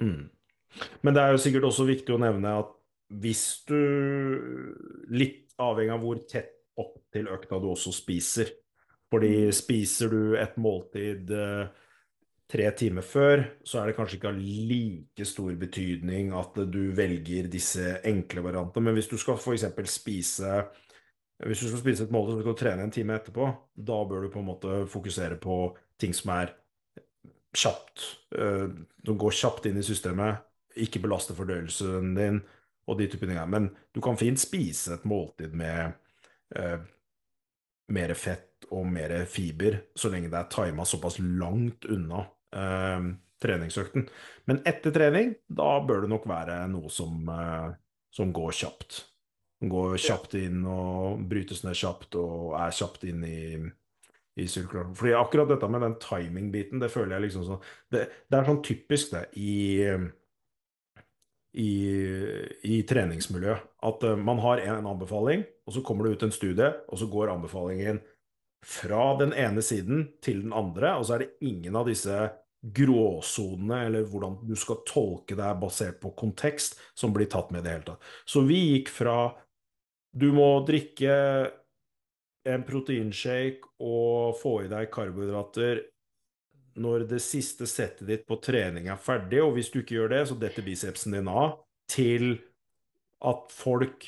[0.00, 0.30] Mm.
[1.02, 2.72] Men det er jo sikkert også viktig å nevne at
[3.22, 3.80] hvis du
[5.14, 8.48] Litt avhengig av hvor tett opp til økta du også spiser.
[9.12, 9.52] Fordi mm.
[9.54, 11.68] spiser du et måltid uh,
[12.50, 17.48] tre timer før, så er det kanskje ikke av like stor betydning at du velger
[17.50, 18.90] disse enkle variantene.
[18.90, 19.66] Men hvis du skal f.eks.
[19.90, 20.64] spise
[21.42, 24.30] hvis du skal spise et måltid og skal trene en time etterpå, da bør du
[24.30, 25.56] på en måte fokusere på
[26.00, 26.52] ting som er
[27.54, 28.04] kjapt.
[29.02, 30.44] Du går kjapt inn i systemet,
[30.78, 32.40] ikke belaster fordøyelsen din
[32.86, 33.38] og de type ting.
[33.50, 35.94] Men du kan fint spise et måltid med
[36.58, 36.78] uh,
[37.94, 42.24] mer fett og mer fiber, så lenge det er tima såpass langt unna
[42.54, 43.06] eh,
[43.44, 44.08] treningsøkten.
[44.48, 47.70] Men etter trening, da bør det nok være noe som, eh,
[48.14, 49.04] som går kjapt.
[49.64, 53.44] Går kjapt inn og brytes ned kjapt og er kjapt inn i,
[54.36, 54.96] i sirkulasjon.
[54.98, 58.62] Fordi akkurat dette med den timing-biten, det føler jeg liksom sånn det, det, er sånn
[58.66, 59.88] typisk, det, i,
[61.64, 61.70] i,
[62.76, 63.70] i treningsmiljøet.
[63.84, 67.08] At uh, man har en anbefaling, og så kommer det ut en studie, og så
[67.08, 68.02] går anbefalingen
[68.64, 72.16] fra den ene siden til den andre, og så er det ingen av disse
[72.64, 77.66] gråsonene, eller hvordan du skal tolke det basert på kontekst, som blir tatt med i
[77.66, 78.06] det hele tatt.
[78.24, 79.18] Så vi gikk fra
[80.14, 81.14] du må drikke
[82.44, 85.82] en proteinshake og få i deg karbohydrater
[86.80, 90.22] når det siste settet ditt på trening er ferdig, og hvis du ikke gjør det,
[90.30, 91.60] så detter bicepsen din av,
[91.90, 92.36] til
[93.24, 94.06] at folk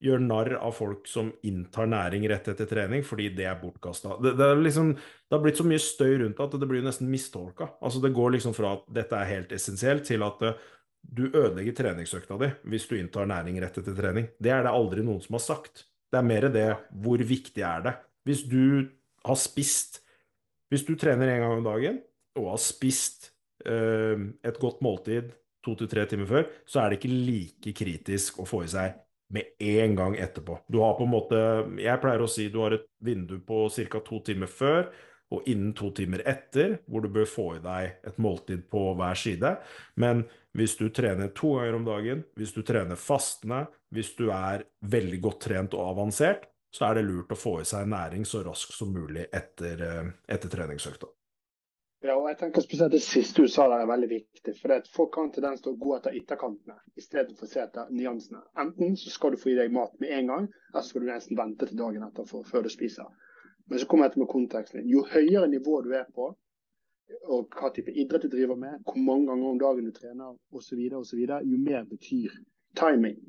[0.00, 4.16] gjør narr av folk som inntar næring rett etter trening, fordi det er bortkasta.
[4.22, 7.74] Det, det, liksom, det, har blitt så mye støy rundt at det blir nesten mistolka.
[7.84, 10.70] Altså, det går liksom fra at dette er helt essensielt, til at uh,
[11.00, 14.30] du ødelegger treningsøkta di hvis du inntar næring rett etter trening.
[14.40, 15.84] Det er det aldri noen som har sagt.
[16.10, 16.68] Det er mer det
[17.04, 17.94] hvor viktig er det.
[18.28, 18.88] Hvis du
[19.26, 20.00] har spist
[20.70, 21.96] Hvis du trener en gang om dagen
[22.38, 23.32] og har spist
[23.66, 25.32] uh, et godt måltid
[25.66, 28.94] to til tre timer før, så er det ikke like kritisk å få i seg
[29.30, 30.58] med en gang etterpå.
[30.66, 31.38] Du har på en måte
[31.78, 34.02] Jeg pleier å si du har et vindu på ca.
[34.04, 34.90] to timer før
[35.30, 39.14] og innen to timer etter, hvor du bør få i deg et måltid på hver
[39.14, 39.52] side.
[39.94, 40.24] Men
[40.58, 45.20] hvis du trener to ganger om dagen, hvis du trener fastende, hvis du er veldig
[45.22, 48.74] godt trent og avansert, så er det lurt å få i seg næring så raskt
[48.74, 51.06] som mulig etter, eh, etter treningsøkta.
[52.00, 54.54] Ja, og jeg tenker spesielt Det siste du sa der er veldig viktig.
[54.60, 58.40] for Folk har en tendens til å gå etter ytterkantene istedenfor å se etter nyansene.
[58.62, 61.10] Enten så skal du få i deg mat med en gang, eller så skal du
[61.10, 63.10] nesten vente til dagen etter for, før du spiser.
[63.68, 64.88] Men så kommer jeg til med konteksten.
[64.88, 66.30] Jo høyere nivå du er på,
[67.36, 70.80] og hva type idrett du driver med, hvor mange ganger om dagen du trener osv.,
[71.02, 72.40] osv., jo mer betyr
[72.80, 73.20] timing.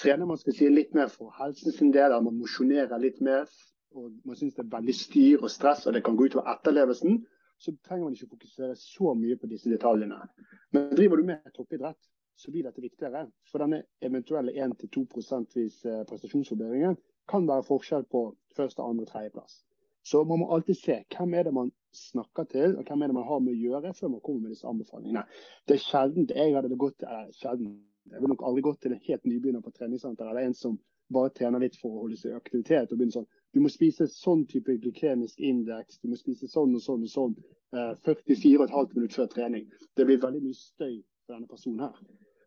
[0.00, 3.48] Trener man skal si litt mer for helsen sin del, man mosjonerer litt mer,
[3.96, 7.22] og man syns det er veldig styr og stress, og det kan gå utover etterlevelsen,
[7.60, 10.18] så trenger man ikke fokusere så mye på disse detaljene.
[10.72, 11.98] Men driver du med toppidrett,
[12.40, 13.26] så blir dette viktigere.
[13.50, 16.96] For denne eventuelle 1-2 prosentvis eh, prestasjonsforbedringen
[17.28, 19.60] kan være forskjell på første, andre, tredjeplass.
[20.02, 23.18] Så man må alltid se hvem er det man snakker til, og hvem er det
[23.18, 25.26] man har med å gjøre før man kommer med disse anbefalingene.
[25.68, 27.74] Det er sjelden jeg hadde gått til, eller sjelden,
[28.08, 30.78] jeg ville nok aldri gått til en helt nybegynner på treningssenter eller en som
[31.12, 32.90] bare trener litt for å holde seg i aktivitet.
[32.90, 36.82] og begynne sånn, Du må spise sånn type glykemisk indeks, du må spise sånn og
[36.84, 37.36] sånn og sånn.
[37.74, 39.70] Eh, 44,5 minutter før trening.
[39.96, 41.96] Det blir veldig mye støy for denne personen her.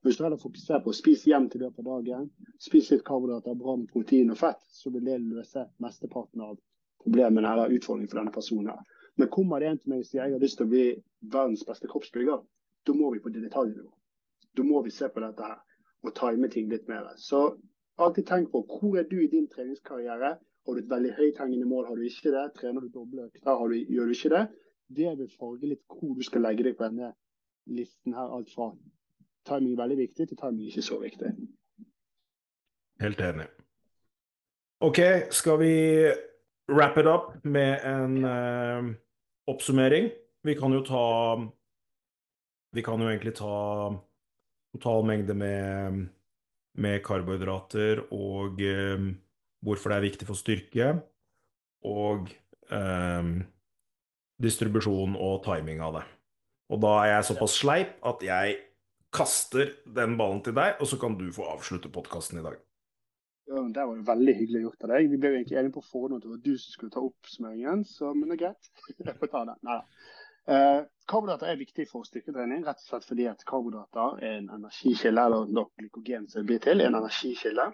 [0.03, 2.29] Hvis du heller fokuserer på å spise jevnt i løpet av dagen,
[2.59, 6.57] spise litt karbohydrater, bra med protein og fett, så vil det løse mesteparten av
[7.03, 8.73] problemene eller utfordringen for denne personen.
[8.73, 8.83] her.
[9.15, 10.85] Men kommer det en til meg og sier jeg har lyst til å bli
[11.35, 12.41] verdens beste kroppsbygger,
[12.83, 13.91] da må vi på det detaljnivå.
[14.57, 15.59] Da må vi se på dette her
[16.03, 17.07] og time ting litt mer.
[17.17, 17.45] Så
[17.95, 20.35] alltid tenk på hvor er du i din treningskarriere.
[20.63, 22.43] Har du et veldig høyt hengende mål, har du ikke det?
[22.59, 24.43] Trener du doble økter, gjør du ikke det?
[24.93, 27.11] Det vil farge litt hvor du skal legge deg på denne
[27.73, 28.31] listen her.
[28.31, 28.69] Alt fra
[29.47, 31.33] timing er veldig viktig til timing er ikke så viktig.
[33.03, 33.47] Helt enig.
[34.83, 34.99] OK,
[35.31, 35.73] skal vi
[36.71, 38.93] wrap it up med en uh,
[39.47, 40.11] oppsummering?
[40.43, 41.03] Vi kan jo ta
[42.73, 43.93] Vi kan jo egentlig ta
[44.73, 46.07] total mengde med,
[46.73, 49.11] med karbohydrater og um,
[49.63, 50.89] hvorfor det er viktig for styrke,
[51.83, 52.29] og
[52.71, 53.33] um,
[54.43, 56.03] distribusjon og timing av det.
[56.73, 58.57] Og da er jeg såpass sleip at jeg
[59.13, 62.57] kaster den ballen til deg, og så kan du få avslutte podkasten i dag.
[63.51, 65.09] Ja, Det var jo veldig hyggelig gjort av deg.
[65.11, 67.83] Vi ble jo egentlig enige på forhånd at det var du som skulle ta oppsummeringen,
[67.85, 68.69] så men det er greit.
[69.07, 69.57] Jeg får ta det.
[69.67, 70.11] Nei da.
[70.53, 75.27] Eh, karbohydrater er viktig for styrketrening, rett og slett fordi at karbohydrater er en energikilde,
[75.27, 77.69] eller nok glykogen som blir til, en energikilde.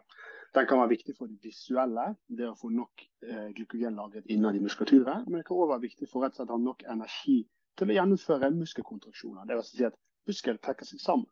[0.55, 2.05] Den kan være viktig for det visuelle,
[2.37, 5.27] det å få nok eh, glykogen lagret innad i muskulaturet.
[5.27, 7.35] Men det kan også være viktig for rett og slett å ha nok energi
[7.77, 9.45] til å gjennomføre muskelkontraksjoner.
[9.45, 11.29] Det vil si at muskel trekker seg sammen.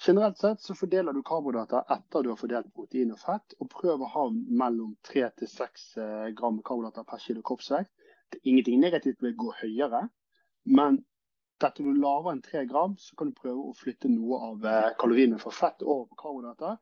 [0.00, 4.04] Generelt sett så fordeler du karbohydrater etter du har fordelt protein og fett, og prøv
[4.04, 7.92] å ha mellom 3 til 6 eh, gram karbohydrater per kilo kroppsvekt.
[8.32, 10.06] Det er ingenting negativt med å gå høyere,
[10.68, 11.02] men
[11.60, 14.92] dette du lavere enn 3 gram, så kan du prøve å flytte noe av eh,
[15.00, 16.78] kaloriene fra fett over på karbohydrater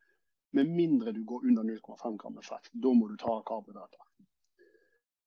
[0.57, 2.71] med mindre du går under 0,5 gram med fett.
[2.73, 4.05] Da må du ta karbohydrater.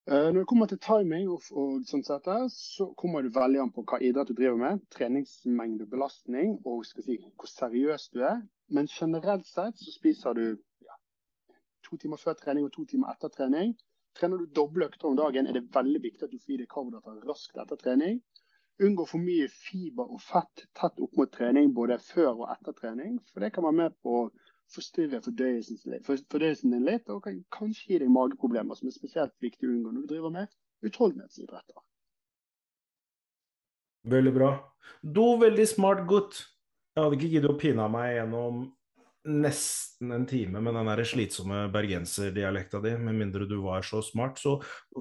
[0.10, 3.74] Eh, når det kommer til timing, og, og sånn sett, så kommer du veldig an
[3.76, 4.82] på hva idrett du driver med.
[4.96, 8.42] Treningsmengde, belastning og si, hvor seriøs du er.
[8.74, 10.44] Men generelt sett så spiser du
[10.88, 10.98] ja,
[11.86, 13.76] to timer før trening og to timer etter trening.
[14.18, 16.72] Trener du doble økter om dagen, er det veldig viktig at du får i deg
[16.74, 18.18] karbohydrater raskt etter trening.
[18.82, 23.20] Unngå for mye fiber og fett tett opp mot trening både før og etter trening.
[23.30, 24.24] For det kan være med på
[24.72, 29.72] forstyrre fordøyelsen din litt, og kan kanskje gi deg mageproblemer, som er spesielt viktig å
[29.74, 30.52] unngå når du driver med
[30.88, 31.82] utholdenhetsidretter.
[34.12, 34.52] Veldig bra.
[35.02, 36.44] Du, veldig smart gutt.
[36.96, 38.64] Jeg hadde ikke giddet å pine meg gjennom
[39.22, 44.42] nesten en time med den der slitsomme bergenserdialekta di, med mindre du var så smart.
[44.42, 44.58] Så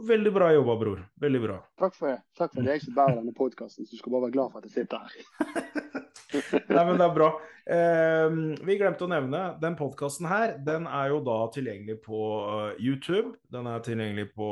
[0.07, 1.05] veldig bra jobba, bror.
[1.21, 1.61] Veldig bra.
[1.81, 2.19] Takk for det.
[2.39, 2.77] Takk for det.
[2.77, 5.07] Jeg som bærer denne podkasten, så du skal bare være glad for at jeg sitter
[5.07, 5.87] her.
[6.75, 7.31] Nei, men det er bra.
[7.71, 10.57] Eh, vi glemte å nevne den podkasten her.
[10.67, 13.37] Den er jo da tilgjengelig på uh, YouTube.
[13.53, 14.51] Den er tilgjengelig på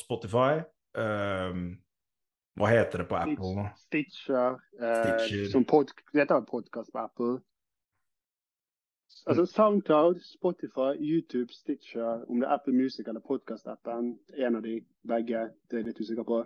[0.00, 0.62] Spotify.
[0.98, 1.62] Eh,
[2.60, 3.64] hva heter det på Apple nå?
[3.86, 4.58] Stitcher.
[4.80, 5.48] Eh, Stitcher.
[5.54, 7.38] Som pod dette er podkast på Apple.
[9.26, 14.16] Altså SoundCloud, Spotify, YouTube, Stitcher, om det er Apple Music eller podkast-appen.
[14.34, 15.44] En av de begge.
[15.70, 16.40] Det er jeg litt usikker på.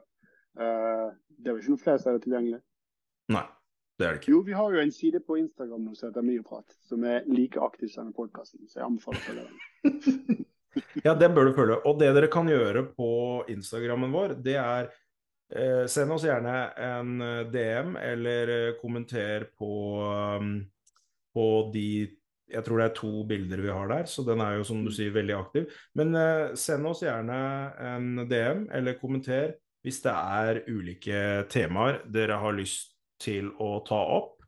[0.60, 1.08] Uh,
[1.38, 2.60] det er jo ikke noen flere steder tilgjengelig.
[3.32, 3.46] Nei.
[3.97, 4.32] Det er det ikke.
[4.34, 7.61] Jo, vi har jo en side på Instagram nå som heter Myoprat, som er like
[7.64, 8.66] aktiv som podkasten.
[8.68, 10.44] Så jeg anbefaler å følge den.
[11.07, 11.80] ja, den bør du følge.
[11.88, 13.11] Og det dere kan gjøre på
[13.53, 14.90] Instagrammen vår, det er
[15.49, 19.72] eh, Send oss gjerne en eh, DM, eller eh, kommenter på,
[20.36, 20.59] um,
[21.32, 21.88] på de
[22.47, 24.92] jeg tror det er to bilder vi har der, så den er jo som du
[24.94, 25.72] sier veldig aktiv.
[25.99, 27.38] Men eh, send oss gjerne
[27.82, 31.18] en DM, eller kommenter hvis det er ulike
[31.51, 34.44] temaer dere har lyst til å ta opp,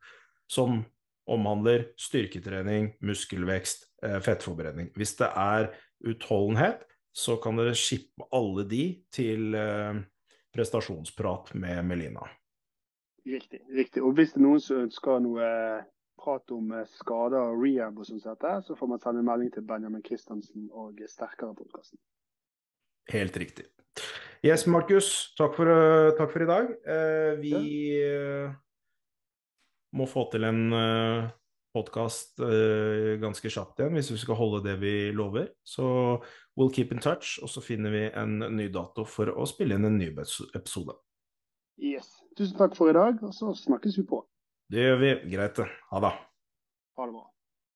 [0.49, 0.83] som
[1.29, 4.93] omhandler styrketrening, muskelvekst, fettforberedning fettforbrenning.
[4.97, 5.71] Hvis det er
[6.09, 10.01] utholdenhet, så kan dere skippe alle de til eh,
[10.55, 12.25] prestasjonsprat med Melina.
[13.29, 13.61] Riktig.
[13.75, 14.03] riktig.
[14.03, 15.89] Og hvis det er noen som ønsker noe eh,
[16.19, 20.71] prat om skader og rehab, og sånt, så får man sende melding til Benjamin Christensen
[20.73, 22.01] og Sterkere-podkasten.
[23.13, 23.69] Helt riktig.
[24.47, 25.35] Yes, Markus.
[25.35, 26.71] Takk for, uh, takk for i dag.
[26.87, 27.55] Uh, vi
[27.99, 28.53] ja.
[29.99, 31.27] må få til en uh,
[31.75, 32.41] podkast
[33.21, 35.51] ganske kjapt igjen hvis vi skal holde det vi lover.
[35.67, 35.85] Så
[36.59, 39.87] we'll keep in touch, og så finner vi en ny dato for å spille inn
[39.87, 40.97] en ny episode.
[41.79, 42.09] Yes.
[42.39, 44.23] Tusen takk for i dag, og så snakkes vi på.
[44.71, 45.13] Det gjør vi.
[45.35, 45.69] Greit, det.
[45.91, 46.15] Ha det.
[46.99, 47.27] Ha det bra.